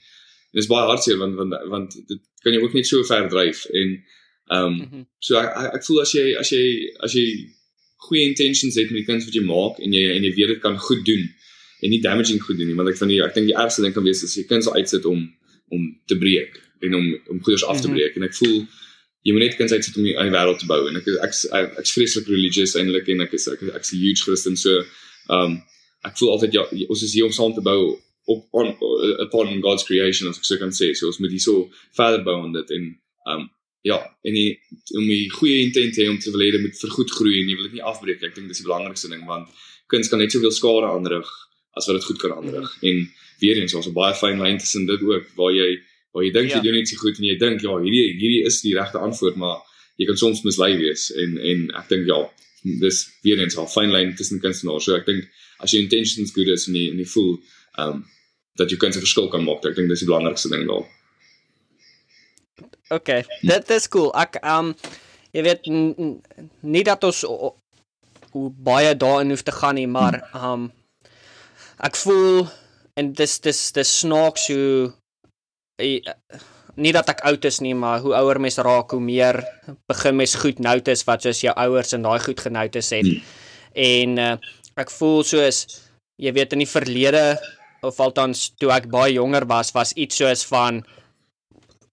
[0.52, 3.64] dit is baie hartseer want want want dit kan jy ook net so ver dryf
[3.64, 3.88] en
[4.46, 5.04] ehm um, mm -hmm.
[5.18, 6.64] so ek ek voel as jy as jy
[7.06, 7.26] as jy
[7.96, 10.60] goeie intentions het met die kuns wat jy maak en jy en jy weet dit
[10.60, 11.24] kan goed doen
[11.82, 13.94] en nie damaging goed doen nie want ek van die ek dink die ergste ding
[13.94, 15.20] kan wees as jy kuns uitsit om
[15.68, 17.96] om te breek en om om goeders af te mhm.
[17.96, 18.28] breek mm -hmm.
[18.28, 18.58] en ek voel
[19.22, 21.76] jy moet net kan sê dit om die wêreld te bou en ek ek ek
[21.82, 24.82] ek's vreeslik religious eintlik en ek is ek ek's 'n huge Christian so
[25.36, 25.60] um
[26.08, 27.80] ek voel altyd ja ons is hier om saam te bou
[28.32, 28.74] op on
[29.26, 32.38] upon God's creation as ek sou kan sê so ons moet hier so verder bou
[32.42, 32.88] aan dit en
[33.34, 33.50] um
[33.82, 34.58] ja en die,
[34.98, 37.56] om die goeie intent hê om te wil hê dit moet vergoed groei en jy
[37.58, 39.48] wil dit nie afbreek ek dink dis die belangrikste ding want
[39.90, 41.30] kuns kan net soveel skade aanrig
[41.78, 42.88] as wat dit goed kan aanrig mm.
[42.88, 43.08] en
[43.42, 45.70] weer eens ons 'n baie fyn lyn tussen dit ook waar jy
[46.12, 46.56] waar jy dink ja.
[46.56, 49.60] jy doen iets goed en jy dink ja, hierdie hierdie is die regte antwoord, maar
[50.00, 52.18] jy kan soms mislei wees en en ek dink ja,
[52.62, 54.84] dis weer eens 'n fyn lyn tussen kunstenaars.
[54.84, 55.28] So ek dink
[55.60, 57.32] as jou intentions goed is en jy en jy voel
[57.78, 58.04] um
[58.56, 60.84] dat jy kan 'n verskil kan maak, ek dink dis die belangrikste ding daar.
[62.90, 64.12] Okay, dit is cool.
[64.14, 64.74] Ek um
[65.32, 65.66] jy weet
[66.60, 67.24] nie dat ons
[68.32, 70.72] hoe baie daarin hoef te gaan nie, maar um
[71.80, 72.48] ek voel
[72.96, 74.92] en dis dis dis snaaks hoe
[76.82, 79.42] nie dat ek oud is nie, maar hoe ouer mens raak, hoe meer
[79.90, 83.08] begin mens goed notice wat soos jou ouers en daai goed genotice het.
[83.08, 83.24] Hmm.
[83.72, 84.36] En uh,
[84.80, 85.64] ek voel soos
[86.22, 87.24] jy weet in die verlede
[87.82, 90.82] of althans toe ek baie jonger was, was iets soos van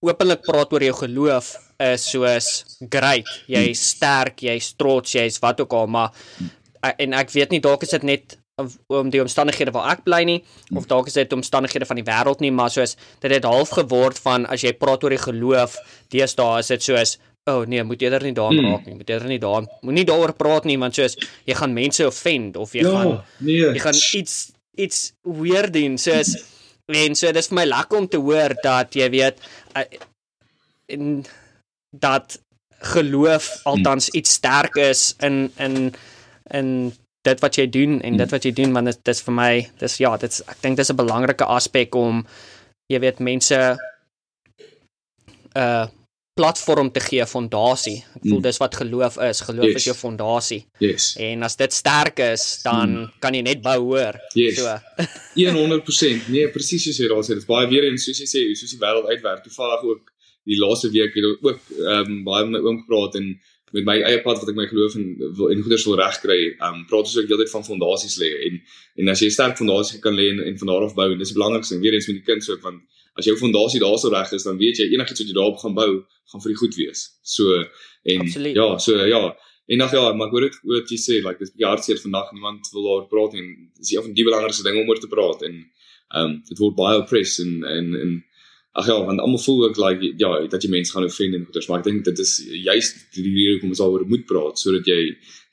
[0.00, 2.48] openlik praat oor jou geloof is soos
[2.92, 3.28] great.
[3.48, 6.12] Jy's sterk, jy's trots, jy's wat ook al, maar
[6.80, 8.39] en ek weet nie dalk is dit net
[8.88, 10.38] om die omstandighede waar ek bly nie
[10.76, 14.20] of dalk is dit omstandighede van die wêreld nie maar soos dit het half geword
[14.22, 15.76] van as jy praat oor die geloof
[16.14, 17.16] deesdae is dit soos
[17.48, 18.70] o oh nee moet eerder nie daaraan hmm.
[18.72, 21.16] raak nie moet eerder nie daaraan moenie daaroor praat nie want soos
[21.48, 23.72] jy gaan mense offend of jy ja, gaan nee.
[23.72, 24.36] jy gaan iets
[24.76, 26.36] iets weer doen soos
[26.90, 29.42] en so dis vir my lekker om te hoor dat jy weet
[29.78, 29.86] uh,
[30.90, 31.20] en
[31.90, 32.38] dat
[32.80, 35.92] geloof althans iets sterk is in in
[36.50, 36.92] in
[37.26, 39.52] dit wat jy doen en dit wat jy doen want dit is vir my
[39.82, 42.24] dis ja dit's ek dink dis 'n belangrike aspek om
[42.88, 43.78] jy weet mense 'n
[45.56, 45.86] uh,
[46.40, 48.46] platform te gee fondasie ek voel mm.
[48.48, 49.76] dis wat geloof is geloof yes.
[49.76, 53.10] is jou fondasie yes en as dit sterk is dan mm.
[53.20, 54.56] kan jy net bou hoor yes.
[54.56, 54.64] so
[55.58, 58.46] 100% nee presies soos jy daar sê dit is baie weer en soos jy sê
[58.54, 60.02] soos die wêreld uitwerk toevallig ook
[60.48, 63.34] die laaste week het ook ehm um, baie met my oom gepraat en
[63.76, 66.38] met my eie pad wat ek my geloof en wil en goeders wil regkry.
[66.58, 68.56] Um, praat ons ook heeltyd van fondasies lê en
[69.02, 71.18] en as jy 'n sterk fondasie kan lê en, en van daar af bou en
[71.18, 72.80] dis die belangrikste en weer eens met die kind so want
[73.18, 75.90] as jou fondasie daarso reg is dan weet jy enigiets wat jy daarop gaan bou
[76.30, 77.00] gaan vir die goed wees.
[77.22, 77.44] So
[78.02, 78.58] en Absolute.
[78.58, 79.36] ja, so ja.
[79.70, 82.66] En nog ja, maar ek hoor dit wat jy sê like dis hartseer vandag niemand
[82.74, 83.46] wil daar praat en
[83.78, 85.54] dis een van die belangrikste dinge om oor te praat en
[86.10, 88.16] ehm um, dit word baie oppress en en en
[88.78, 91.66] Ag ja, want almal voel ook like ja, dat jy mense gaan offend en goeters,
[91.66, 94.98] maar ek dink dit is juist die rede hoekom ons daaroor moet praat sodat jy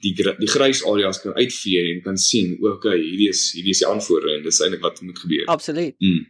[0.05, 3.89] die die grys areas kan uitvee en kan sien, okay, hierdie is hierdie is die
[3.89, 5.47] antwoorde en dis eintlik wat moet gebeur.
[5.49, 5.95] Absoluut.
[5.97, 6.27] Mm.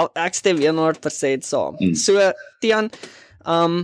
[0.00, 1.76] Al ek stem 100% saam.
[1.76, 1.98] Mm.
[2.00, 2.30] So
[2.64, 2.88] Tian,
[3.44, 3.82] um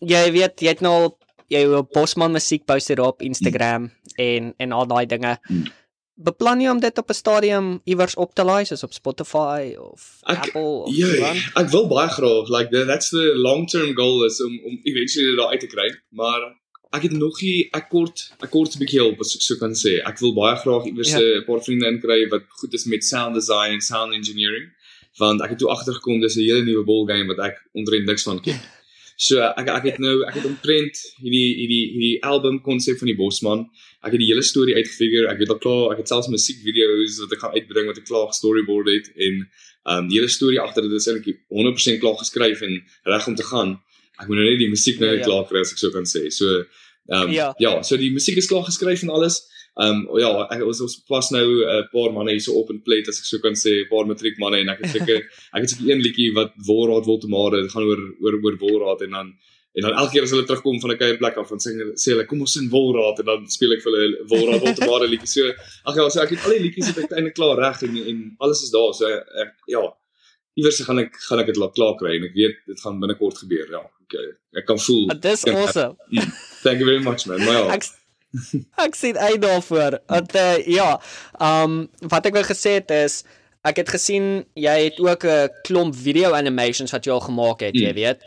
[0.00, 1.12] jy weet jy het nou
[1.52, 4.16] jy Bosman musiek poster op Instagram mm.
[4.24, 5.36] en en al daai dinge.
[5.52, 5.68] Mm
[6.14, 10.20] beplan jy om dit op 'n stadium iewers op te laai soos op Spotify of
[10.26, 14.24] ek, Apple of ja, ek wil baie graag like that, that's the long term goal
[14.24, 16.52] is om om eventually daar uit te kry maar
[16.92, 19.72] ek het nog nie ek kort ek kort 'n bietjie hulp as ek so kan
[19.72, 19.92] sê.
[20.04, 21.42] Ek wil baie graag iewers 'n ja.
[21.48, 24.68] paar vriende inkry wat goed is met sound design en sound engineering
[25.18, 28.22] want ek het toe agtergekom dis 'n hele nuwe ball game wat ek onderin niks
[28.22, 28.60] van ken
[29.16, 33.16] So ek ek het nou ek het omtrent hierdie hierdie hierdie album konsep van die
[33.18, 33.66] Bosman.
[34.02, 35.28] Ek het die hele storie uitgefigure.
[35.30, 38.32] Ek het al klaar, ek het selfs musiekvideo's wat ek gaan uitbring wat ek klaar
[38.34, 39.44] storyboard het en
[39.92, 42.78] um die hele storie agter dit is eintlik 100% klaar geskryf en
[43.10, 43.76] reg om te gaan.
[44.20, 45.26] Ek moet nou net die musiek nou ja, ja.
[45.26, 46.28] klaar kry as ek so kan sê.
[46.30, 46.62] So
[47.12, 49.42] um ja, ja so die musiek is klaar geskryf en alles.
[49.80, 52.70] Ehm um, ja, ek ons ons pas nou 'n uh, paar manne hier so op
[52.70, 55.22] in plate as ek so kan sê, 'n paar matriek manne en ek het seker
[55.24, 58.56] ek het seker een liedjie wat Wolraad wil te maar dit gaan oor oor oor
[58.60, 59.32] Wolraad en dan
[59.72, 62.26] en dan elke keer as hulle terugkom van 'n kuierplek af van sê sê hulle
[62.28, 65.32] kom ons in Wolraad en dan speel ek vir hulle Wolraad wil te maar liedjie.
[65.36, 65.48] So
[65.88, 68.18] ag ja, so ek het al die liedjies het ek eintlik klaar reg en en
[68.44, 68.92] alles is daar.
[68.92, 69.08] So
[69.44, 69.82] ek ja,
[70.60, 73.40] iewers gaan ek gaan ek dit laat klaar kry en ek weet dit gaan binnekort
[73.40, 73.66] gebeur.
[73.72, 74.12] Ja, ek
[74.60, 75.08] ek kan voel.
[75.16, 75.96] Dis awesome.
[76.12, 76.30] Mm,
[76.62, 77.40] thank you very much man.
[77.40, 77.80] My ja.
[78.86, 80.00] Ek sien uit daarvoor.
[80.06, 81.00] Want uh, ja,
[81.38, 83.22] ehm um, wat ek wou gesê het is
[83.62, 87.74] ek het gesien jy het ook 'n klomp video animations wat jy al gemaak het,
[87.74, 87.82] mm.
[87.86, 88.24] jy weet.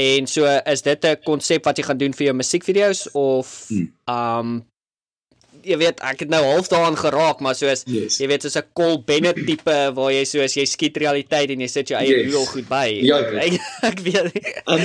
[0.00, 3.92] En so is dit 'n konsep wat jy gaan doen vir jou musiekvideo's of mm.
[4.04, 4.56] ehm mm.
[4.56, 4.68] um,
[5.66, 8.18] jy weet ek het nou half daaraan geraak maar soos yes.
[8.20, 11.68] jy weet soos 'n Col Bennett tipe waar jy soos jy skiet realiteit en jy
[11.70, 12.30] sit jou eie yes.
[12.30, 12.86] reel goed by.
[13.04, 13.58] Ja, ek,
[13.90, 14.30] ek weet.
[14.66, 14.82] Um,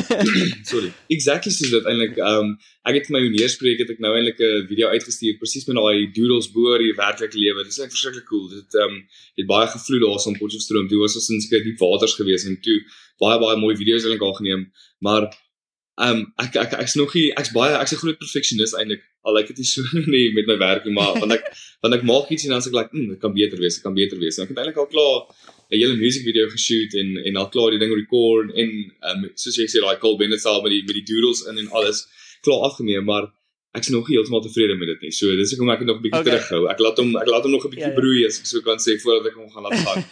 [0.72, 0.92] sorry.
[1.08, 2.56] Exactly soos dit eintlik um
[2.88, 6.50] ek het my neerspreek het ek nou eintlik 'n video uitgestuur presies met daai doodles
[6.54, 7.64] bo oor die werklike lewe.
[7.64, 8.48] Dit is net verskriklik cool.
[8.48, 9.02] Dit um
[9.36, 10.88] het baie gevloei daar so op Potchefstroom.
[10.88, 12.78] Dit was so 'n skei diep waters gewees en toe
[13.20, 15.28] baie baie mooi video's ek al geneem, maar
[16.06, 19.02] um, ek ek ek's nog nie ek's baie ek's 'n groot perfeksionis eintlik.
[19.28, 19.82] Al lyk dit nie so
[20.14, 21.48] nie met my werk nie, maar want ek
[21.84, 23.84] want ek maak iets en dan sê ek like, "Hm, dit kan beter wees, dit
[23.84, 25.18] kan beter wees." En ek het eintlik al klaar
[25.70, 28.70] 'n hele musiekvideo geshoot en en al klaar die ding record en
[29.08, 31.58] ehm um, soos jy sê daai Cole Bennett sal met die met die doodles in
[31.58, 32.06] en alles
[32.42, 33.28] klaar afgeneem, maar
[33.78, 35.12] ek's nog nie heeltemal tevrede met dit nie.
[35.14, 36.38] So dis hoekom ek het nog 'n bietjie okay.
[36.38, 36.62] terughou.
[36.72, 38.00] Ek laat hom ek laat hom nog 'n bietjie ja, ja.
[38.00, 40.04] broei as ek so kan sê voordat ek hom gaan laat gaan.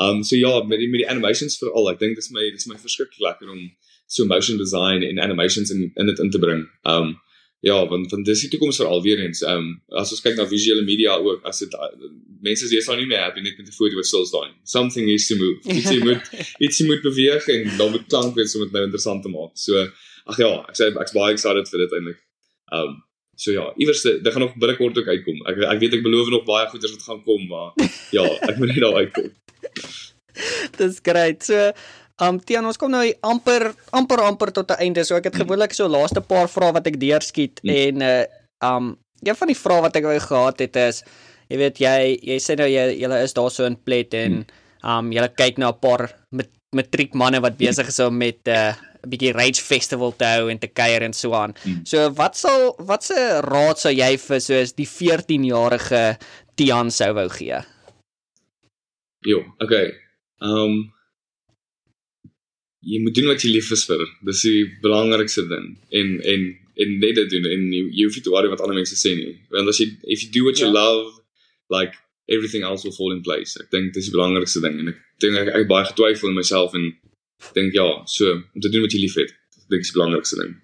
[0.00, 1.90] Ehm um, so ja, met die met die animations veral.
[1.90, 3.60] Ek dink dis my dis my verskriklik lekker om
[4.10, 6.66] so motion design en animations in in dit in te bring.
[6.82, 7.18] Um
[7.60, 9.42] ja, want want dis die toekoms vir alweer eens.
[9.46, 9.68] Um
[10.00, 11.90] as ons kyk na visuele media ook, as dit uh,
[12.42, 14.54] mense is sou nie meer happy net met 'n foto wat stil staan.
[14.64, 15.60] Something is to move.
[15.76, 19.30] Iets moet iets moet beweeg en dan moet klank wees om dit nou interessant te
[19.30, 19.54] maak.
[19.54, 19.86] So
[20.26, 22.20] ag ja, ek sê ek's baie excited vir dit eintlik.
[22.72, 22.98] Um
[23.36, 25.38] so ja, iewers dit gaan nog binnekort ook uitkom.
[25.46, 27.70] Ek ek weet ek beloof nog baie goeders wat gaan kom, maar
[28.16, 29.30] ja, ek moet net daar uitkom.
[30.78, 31.44] Dis great.
[31.44, 31.72] So
[32.20, 35.04] Um Tian, ons kom nou amper amper amper tot 'n einde.
[35.04, 37.70] So ek het gewoonlik so laaste paar vrae wat ek deurskiet mm.
[37.70, 38.24] en uh
[38.60, 41.02] um een van die vrae wat ek wou gehad het is
[41.48, 44.44] jy weet jy jy sê nou jy julle is daar so in plet en
[44.84, 48.50] um julle kyk na 'n paar met matriek manne wat besig is om met 'n
[48.50, 48.74] uh,
[49.08, 51.54] bietjie rage festival te hou en te kuier en so aan.
[51.64, 51.84] Mm.
[51.84, 56.18] So wat sal wat se raad sou jy vir soos die 14-jarige
[56.54, 57.60] Tian sou wou gee?
[59.24, 59.92] Jo, okay.
[60.40, 60.92] Um
[62.80, 64.02] jy moet doen wat jy lief is vir.
[64.26, 65.74] Dis die belangrikste ding.
[65.90, 66.46] En en
[66.80, 69.12] en net dit doen en jy, jy hoef nie te worry wat ander mense sê
[69.16, 69.34] nie.
[69.52, 70.74] Want as jy if you do what you yeah.
[70.74, 70.80] Ja.
[70.80, 71.20] love
[71.70, 71.98] like
[72.30, 73.58] everything else will fall in place.
[73.60, 76.74] Ek dink dis die belangrikste ding en ek dink ek ek baie getwyfel in myself
[76.78, 76.90] en
[77.56, 79.36] dink ja, so om te doen wat jy liefhet.
[79.60, 80.56] Ek dink dis die belangrikste ding.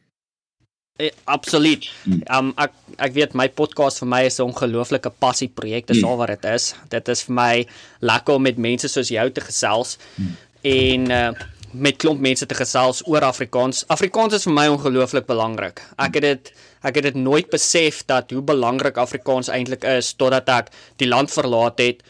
[0.97, 1.85] Eh, absoluut.
[2.33, 2.73] Um ek
[3.05, 6.09] ek weet my podcast vir my is 'n ongelooflike passie projek, dis hmm.
[6.09, 6.73] al wat dit is.
[6.89, 7.67] Dit is vir my
[8.01, 10.33] lekker om met mense soos jou te gesels hmm.
[10.65, 13.85] en uh met klomp mense te gesels oor Afrikaans.
[13.93, 15.83] Afrikaans is vir my ongelooflik belangrik.
[15.99, 16.53] Ek het dit
[16.87, 21.33] ek het dit nooit besef dat hoe belangrik Afrikaans eintlik is totdat ek die land
[21.33, 22.05] verlaat het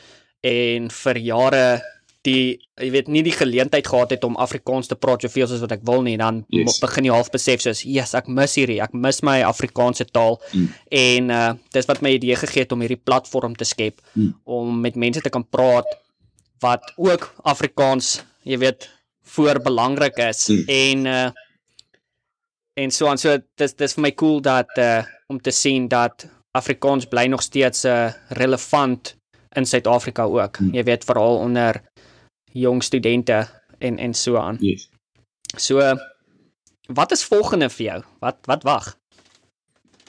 [0.44, 1.66] en vir jare
[2.26, 5.76] die jy weet nie die geleentheid gehad het om Afrikaans te praat soveel soos wat
[5.76, 6.80] ek wil nie dan yes.
[6.82, 10.66] begin jy half besef soos yes ek mis hierdie ek mis my Afrikaanse taal mm.
[11.02, 11.46] en uh
[11.76, 14.34] dis wat my idee gegee het om hierdie platform te skep mm.
[14.58, 15.88] om met mense te kan praat
[16.64, 18.90] wat ook Afrikaans jy weet
[19.26, 20.62] voor belangrik is mm.
[20.66, 21.28] en uh
[22.76, 26.26] en so aan so dis dis vir my cool dat uh om te sien dat
[26.56, 29.16] Afrikaans bly nog steeds uh, relevant
[29.56, 30.58] in Suid-Afrika ook.
[30.58, 30.74] Mm.
[30.74, 31.80] Jy weet veral onder
[32.52, 33.46] jong studente
[33.78, 34.56] en en so aan.
[34.60, 34.88] Yes.
[35.56, 35.96] So
[36.86, 37.98] wat is volgende vir jou?
[38.20, 38.94] Wat wat wag?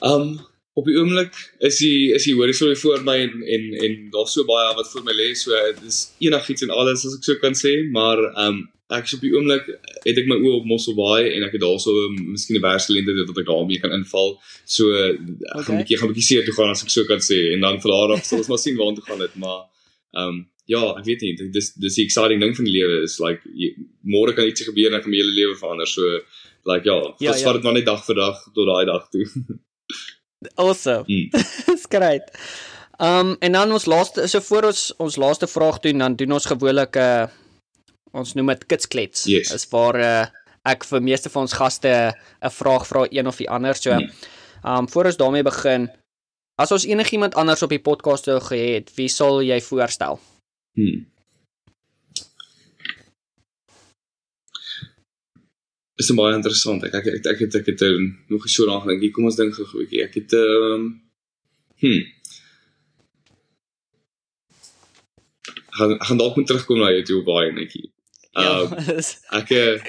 [0.04, 0.38] Um
[0.78, 4.46] op die oomblik is die is die horison voor my en en en daar's so
[4.46, 5.32] baie wat voor my lê.
[5.34, 9.24] So dis enigiets en alles as ek so kan sê, maar um ek is op
[9.24, 13.26] die oomblik het ek my oë op Mosselbaai en ek het daarso miskien 'n werksgeleenthede
[13.28, 14.38] dat ek daarmee kan inval.
[14.64, 15.64] So ek okay.
[15.64, 17.60] gaan 'n bietjie gaan 'n bietjie seer toe gaan as ek so kan sê en
[17.60, 19.60] dan van daar af sal ons maar sien waar toe gaan dit, maar
[20.16, 23.40] um ja, ek weet nie, dis dis die exciting ding van die lewe is like
[24.04, 25.88] môre kan iets gebeur en ek kan my hele lewe verander.
[25.88, 26.02] So
[26.64, 27.46] like ja, ja vas ja.
[27.48, 29.24] vat dit maar net dag vir dag tot daai dag toe.
[30.64, 31.04] awesome.
[31.08, 31.28] Mm.
[31.86, 32.32] Skryt.
[33.00, 36.48] Um en dan ons laaste so voor ons ons laaste vraag doen dan doen ons
[36.52, 37.28] gewoonlik 'n uh,
[38.12, 39.24] ons noem dit kitsklets.
[39.24, 39.52] Yes.
[39.54, 40.26] Is waar uh,
[40.64, 43.74] ek vir meeste van ons gaste 'n vraag vra een of die ander.
[43.74, 44.10] So mm.
[44.64, 45.88] um voor ons daarmee begin
[46.58, 50.18] As ons enigiemand anders op die podcast sou gehad, wie sal jy voorstel?
[50.74, 51.04] Hmm.
[56.02, 56.82] Is baie interessant.
[56.86, 57.94] Ek ek ek ek het ek het er
[58.30, 59.14] nog so lank gedink.
[59.14, 60.02] Kom ons dink gou 'n bietjie.
[60.02, 60.84] Ek het ehm um,
[61.82, 62.02] hm.
[65.78, 67.86] gaan gaan dalk moet terugkom na jou baie netjie.
[68.38, 68.98] Ehm um,
[69.40, 69.80] ek eh,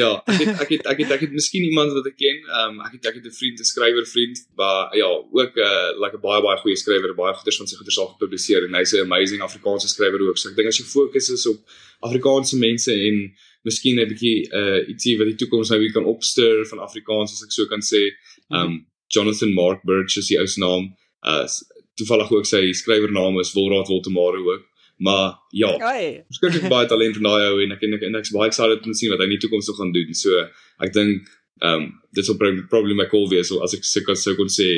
[0.00, 2.38] ja, ek het ek het ek het ek het miskien iemand wat ek ken.
[2.46, 5.66] Ehm um, ek het ek het 'n vriend, 'n skrywer vriend, maar ja, ook 'n
[5.72, 8.74] uh, like 'n baie baie goeie skrywer, baie goeders van sy goeders al gepubliseer en
[8.78, 10.38] hy's 'n amazing Afrikaanse skrywer ook.
[10.38, 11.60] So ek dink as jy fokus is op
[12.00, 13.34] Afrikaanse mense en
[13.64, 17.42] miskien 'n bietjie uh ietsie wat die toekoms nou weer kan opstuur van Afrikaans as
[17.44, 18.02] ek so kan sê.
[18.50, 20.94] Ehm um, Jonathan Mark Birch is die ou se naam.
[21.22, 21.46] Uh
[21.98, 24.67] toevallig ook sy skrywernaam is Wilraad Woltemare ook.
[24.98, 25.70] Maar ja.
[26.34, 28.82] Skryf ek baie talent in daai ou en ek en ek en ek's baie excited
[28.82, 30.10] om te sien wat hy in die toekoms gaan doen.
[30.18, 30.42] So
[30.84, 31.28] ek dink
[31.62, 34.68] ehm um, dit sou probably my call wees as ek sou kon sou kon sê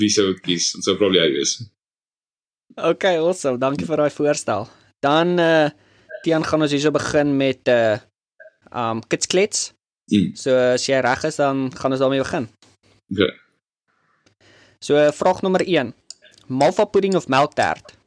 [0.00, 1.58] wie sou ek kies sou probably hy wees.
[2.76, 3.56] Okay, awesome.
[3.60, 4.68] Dankie vir daai voorstel.
[5.04, 5.76] Dan eh uh,
[6.24, 8.00] Tian gaan ons hierso begin met 'n uh, eh,
[8.90, 9.72] um kitsklets.
[10.12, 10.36] Mm.
[10.36, 12.48] So as jy reg is dan gaan ons daarmee begin.
[13.12, 13.32] Okay.
[14.80, 15.94] So vraag nommer 1.
[16.46, 17.97] Malva pudding of melktert?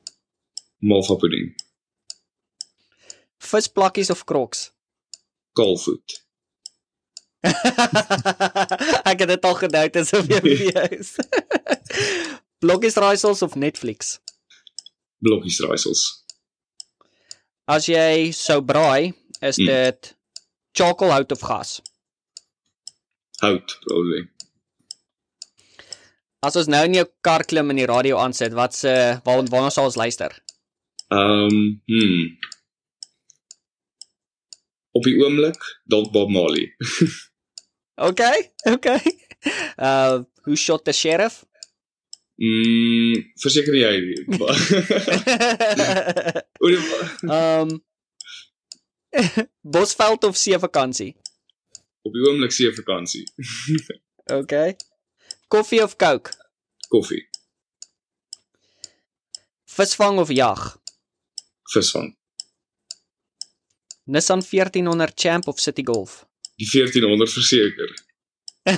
[0.81, 1.53] Malva pudding.
[3.37, 4.71] Visplakkies of kroks?
[5.53, 6.21] Kalfoot.
[9.11, 11.13] ek het dit al gedou het asof jy weet.
[12.63, 14.17] Blokkies raaisels of Netflix?
[15.21, 16.03] Blokkies raaisels.
[17.69, 19.69] As jy sou braai, is hmm.
[19.69, 20.13] dit
[20.77, 21.79] charcoal hout of gas?
[23.41, 24.27] Hout, probably.
[26.41, 28.93] As ons nou in jou kar klim en die radio aansit, wat se
[29.25, 30.33] waar waar ons sal ons luister?
[31.11, 32.27] Ehm, um, hm.
[34.91, 36.75] Op die oomblik dalk Bob Marley.
[38.09, 39.01] okay, okay.
[39.77, 41.45] Uh, who shot the sheriff?
[42.41, 43.93] Mm, verseker jy.
[47.27, 47.81] Ehm
[49.61, 51.15] Bosveld of see vakansie?
[52.01, 53.25] Op die oomblik see vakansie.
[54.39, 54.75] okay.
[55.47, 56.31] Koffie of Coke?
[56.87, 57.27] Koffie.
[59.65, 60.80] Visvang of jag?
[61.73, 62.11] Visvang.
[64.11, 66.25] Nissan 1400 Champ of City Golf?
[66.57, 67.91] Die 1400 verseker.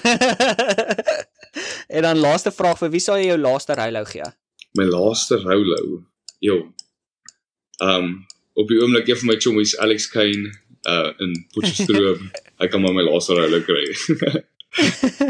[1.95, 4.27] en dan laaste vraag vir wie sal jy jou laaste roulow gee?
[4.79, 5.99] My laaste roulow.
[6.43, 6.59] Jo.
[7.83, 8.23] Um
[8.53, 10.51] op die oomblik een van my chommies Alex Kane
[10.89, 12.27] uh in Potchefstroom.
[12.61, 13.85] Hy kan maar my laaste roulow kry.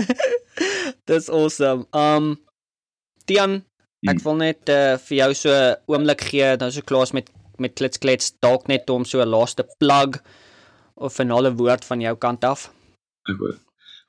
[1.10, 1.88] Dis awesome.
[1.92, 2.36] Um
[3.26, 3.62] Tian,
[4.04, 4.26] ek hmm.
[4.26, 5.56] wil net uh, vir jou so
[5.88, 10.22] oomblik gee dan so klaar met met klitsklets dalk net om so 'n laaste plug
[10.96, 12.72] of 'n finale woord van jou kant af.
[13.30, 13.58] Ek hoor.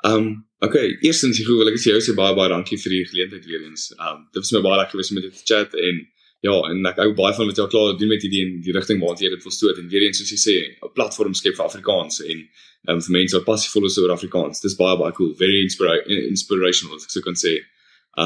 [0.04, 3.46] Ehm okay, eerstens ek wil ek sê jou sê baie baie dankie vir die geleentheid
[3.46, 3.92] weer eens.
[3.98, 5.96] Ehm um, dit was my baie lekker om jou te chat en
[6.44, 8.74] ja, en ek hou baie van wat jy al klaar doen met hierdie in die
[8.76, 11.56] rigting waar jy dit wil stoot en weer eens soos jy sê, 'n platform skep
[11.56, 12.42] vir Afrikaans en
[12.88, 14.60] um, vir mense wat passievol is oor Afrikaans.
[14.60, 17.54] Dis baie baie cool, very inspira inspirational as ek sou kan sê.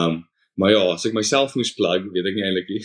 [0.00, 0.24] Um
[0.58, 2.82] maar ja, as ek myself moes plug, weet ek nie eintlik nie.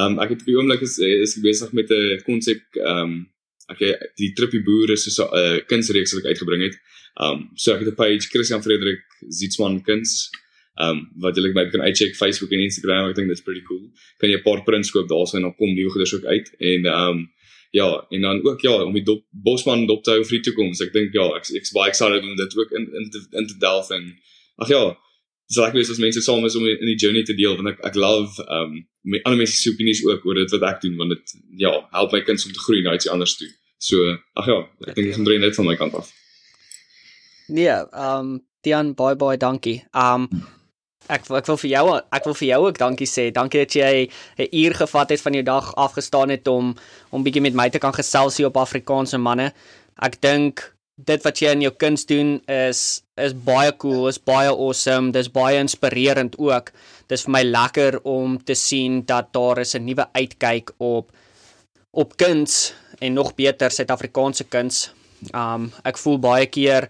[0.00, 3.26] um ek het op die oomblik is is besig met 'n konsep um
[3.72, 3.82] ek
[4.20, 6.78] die trippie boer is so 'n uh, kunsreeks wat ek uitgebring het.
[7.20, 10.30] Um so ek het 'n page Christian Frederik Zietsman kuns
[10.80, 13.84] um wat jy net kan uitcheck Facebook en Instagram ek dink dit's pretty cool
[14.18, 16.86] kan jy 'n paar prints koop daarso en dan kom nuwe goeders ook uit en
[16.86, 17.18] um
[17.70, 20.82] ja en dan ook ja om die dop, bosman dop te hou vir die toekoms
[20.82, 23.58] ek dink ja ek ek's baie excited om dit ook in in te, in te
[23.58, 24.10] delf en
[24.58, 24.82] ag ja
[25.48, 27.84] dis lekker is as mense saam is om in die journey te deel want ek
[27.90, 31.16] ek love um met ander mense se opinies ook oor dit wat ek doen want
[31.16, 34.60] dit ja help my kinders om te groei na iets anders toe so ag ja
[34.88, 36.12] ek dink dis omtrent net van my kant af
[37.48, 39.82] Nee, um Dian, baie baie dankie.
[39.92, 40.28] Um
[41.12, 41.82] Ek ek wil vir jou
[42.16, 43.26] ek wil vir jou ook dankie sê.
[43.28, 46.74] Dankie dat jy 'n uur gevat het van jou dag afgestaan het om
[47.10, 49.52] om bietjie met my te kan gesels hier op Afrikaanse manne.
[50.00, 54.50] Ek dink dit wat jy in jou kuns doen is is baie cool, is baie
[54.50, 56.72] awesome, dis baie inspirerend ook.
[57.10, 61.12] Dis vir my lekker om te sien dat daar is 'n nuwe uitkyk op
[61.92, 64.90] op kuns en nog beter Suid-Afrikaanse kuns.
[65.32, 66.88] Um ek voel baie keer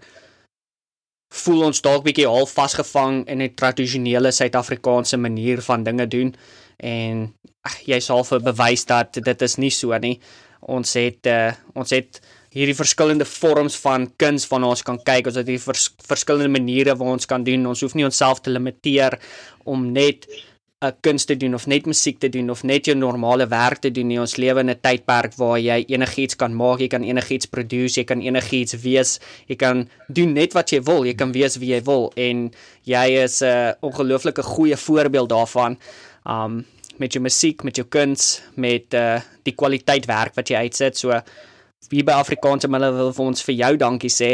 [1.29, 6.35] voel ons dalk bietjie half vasgevang in 'n tradisionele Suid-Afrikaanse manier van dinge doen
[6.77, 10.19] en ag jy sal vir bewys dat dit is nie so nie.
[10.61, 12.21] Ons het uh, ons het
[12.55, 15.27] hierdie verskillende vorms van kuns van ons kan kyk.
[15.27, 17.67] Ons het hier vers, verskillende maniere waar ons kan doen.
[17.67, 19.19] Ons hoef nie onsself te limiteer
[19.67, 20.27] om net
[20.85, 23.91] 'n kuns te doen of net musiek te doen of net jou normale werk te
[23.91, 24.19] doen nie.
[24.19, 28.03] Ons lewe in 'n tydperk waar jy enigiets kan maak, jy kan enigiets produce, jy
[28.03, 31.81] kan enigiets wees, jy kan doen net wat jy wil, jy kan wees wie jy
[31.83, 32.51] wil en
[32.83, 35.77] jy is 'n uh, ongelooflike goeie voorbeeld daarvan.
[36.25, 36.65] Um
[36.97, 40.97] met jou musiek, met jou kuns, met uh die kwaliteit werk wat jy uitsit.
[40.97, 41.21] So
[41.91, 44.31] hier by Afrikaanse Mille wil vir ons vir jou dankie sê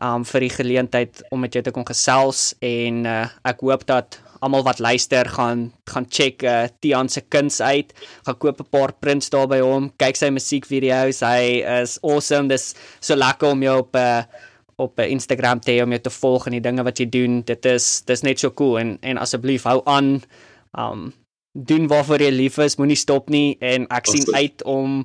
[0.00, 4.18] um vir die geleentheid om met jou te kon gesels en uh, ek hoop dat
[4.42, 7.92] almal wat luister gaan gaan check uh, Tian se kuns uit,
[8.26, 12.48] gaan koop 'n paar prints daar by hom, kyk sy musiekvideo's, hy is awesome.
[12.48, 14.24] Dis so lekker om jou op 'n uh,
[14.76, 17.42] op 'n Instagram te hê om jou te volg en die dinge wat jy doen.
[17.42, 20.22] Dit is dis net so cool en en asseblief hou aan.
[20.78, 21.12] Um
[21.52, 25.04] doen waarvoor jy lief is, moenie stop nie en ek sien uit om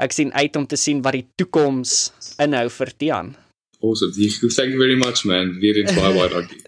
[0.00, 3.34] ek sien uit om te sien wat die toekoms inhou vir Tian.
[3.82, 4.12] Awesome.
[4.12, 5.58] Thank you very much man.
[5.60, 6.60] Weer in baie baie dankie.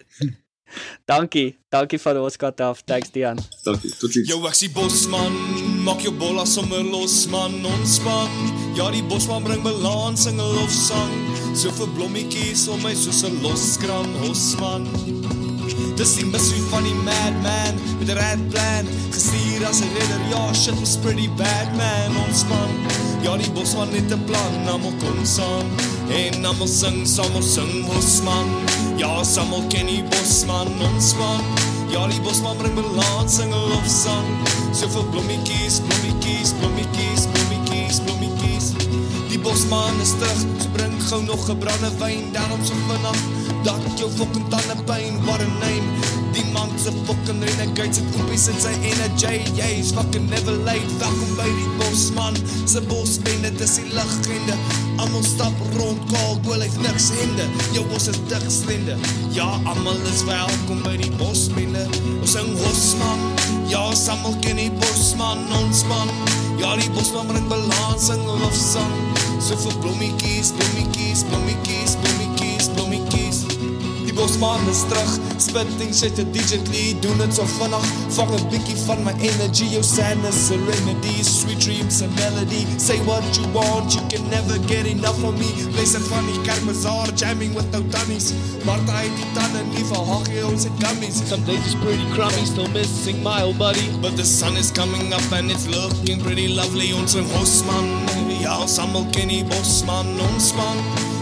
[1.12, 1.48] dankie.
[1.72, 2.80] Dankie vir ons kat af.
[2.88, 3.40] Thanks Dian.
[3.66, 3.92] Dankie.
[4.00, 4.30] Totsiens.
[4.30, 5.36] Jou eksie bosman,
[5.84, 8.32] maak jou bolla sommer los man, ontspan.
[8.78, 11.12] Ja, die bosman bring balans in 'n lofsang.
[11.54, 14.88] So vir blommetjies om my soos 'n loskram hosman.
[15.96, 18.84] Dis die missie van die madman met 'n red plan.
[19.10, 22.70] Gestuur as 'n redder, ja, shit was pretty bad man, ontspan.
[23.22, 25.66] Ja, die bosman het 'n plan, almal kom saam.
[26.08, 28.48] En almal sing, almal sing bosman.
[28.96, 31.42] Ja, almal ken die bosman, ontspan.
[31.88, 34.28] Ja, die bosman bring balans in 'n lofsang.
[34.72, 38.66] So vir blommetjies, blommetjies, blommetjies, blommetjies, blommetjies.
[39.28, 44.10] Die bosman is terug, so bring gou nog 'n brandewyn daarom so vinnig dat jou
[44.10, 45.86] fucking tande pyn, what a name.
[46.32, 49.42] Die man se fucking renegade se oopies in sy energy.
[49.56, 50.88] Jy's fucking never late.
[50.98, 52.38] Welkom by die bosman.
[52.64, 54.56] Se bosbende dis die legende.
[54.96, 57.46] Almal stap rond kaal, goal hy niks hende.
[57.76, 58.96] Jou bos is dik slende.
[59.36, 61.84] Ja, almal is welkom by die bosbende.
[62.16, 63.28] Ons sing bosman.
[63.68, 66.08] Ja, almal ken die bosman, ons man.
[66.62, 68.98] Ja, die bosman bring balans in lofsang.
[69.42, 72.21] So vir blommetjies, blommetjies, blommetjies, blommetjies.
[74.12, 75.08] Die bosman is terug,
[75.40, 77.84] spitting shit to digitally, doen dit so vinnig.
[78.12, 82.66] Vang 'n bietjie van my energy, your sadness, serenity, sweet dreams and melody.
[82.76, 85.48] Say what you want, you can never get enough of me.
[85.72, 88.34] Place it funny, Karmazar, jamming with the tunnies.
[88.66, 91.16] Martha het die tanden nie vir haggie ons het gummies.
[91.28, 93.88] Some days it's pretty crummy, still missing my old buddy.
[94.02, 96.92] But the sun is coming up and it's looking pretty lovely.
[96.92, 97.88] Ons een bosman,
[98.40, 100.76] ja, ons allemaal ken die bosman, ons man.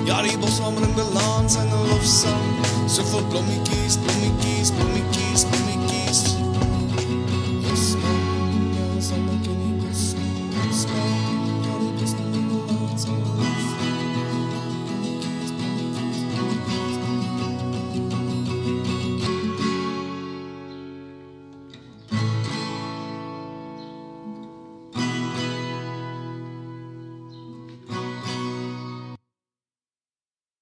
[0.07, 2.80] Ja, die bosman bring balans 'n lofsang.
[2.91, 5.60] So vir blommetjies, blommetjies, blommetjies, blommetjies.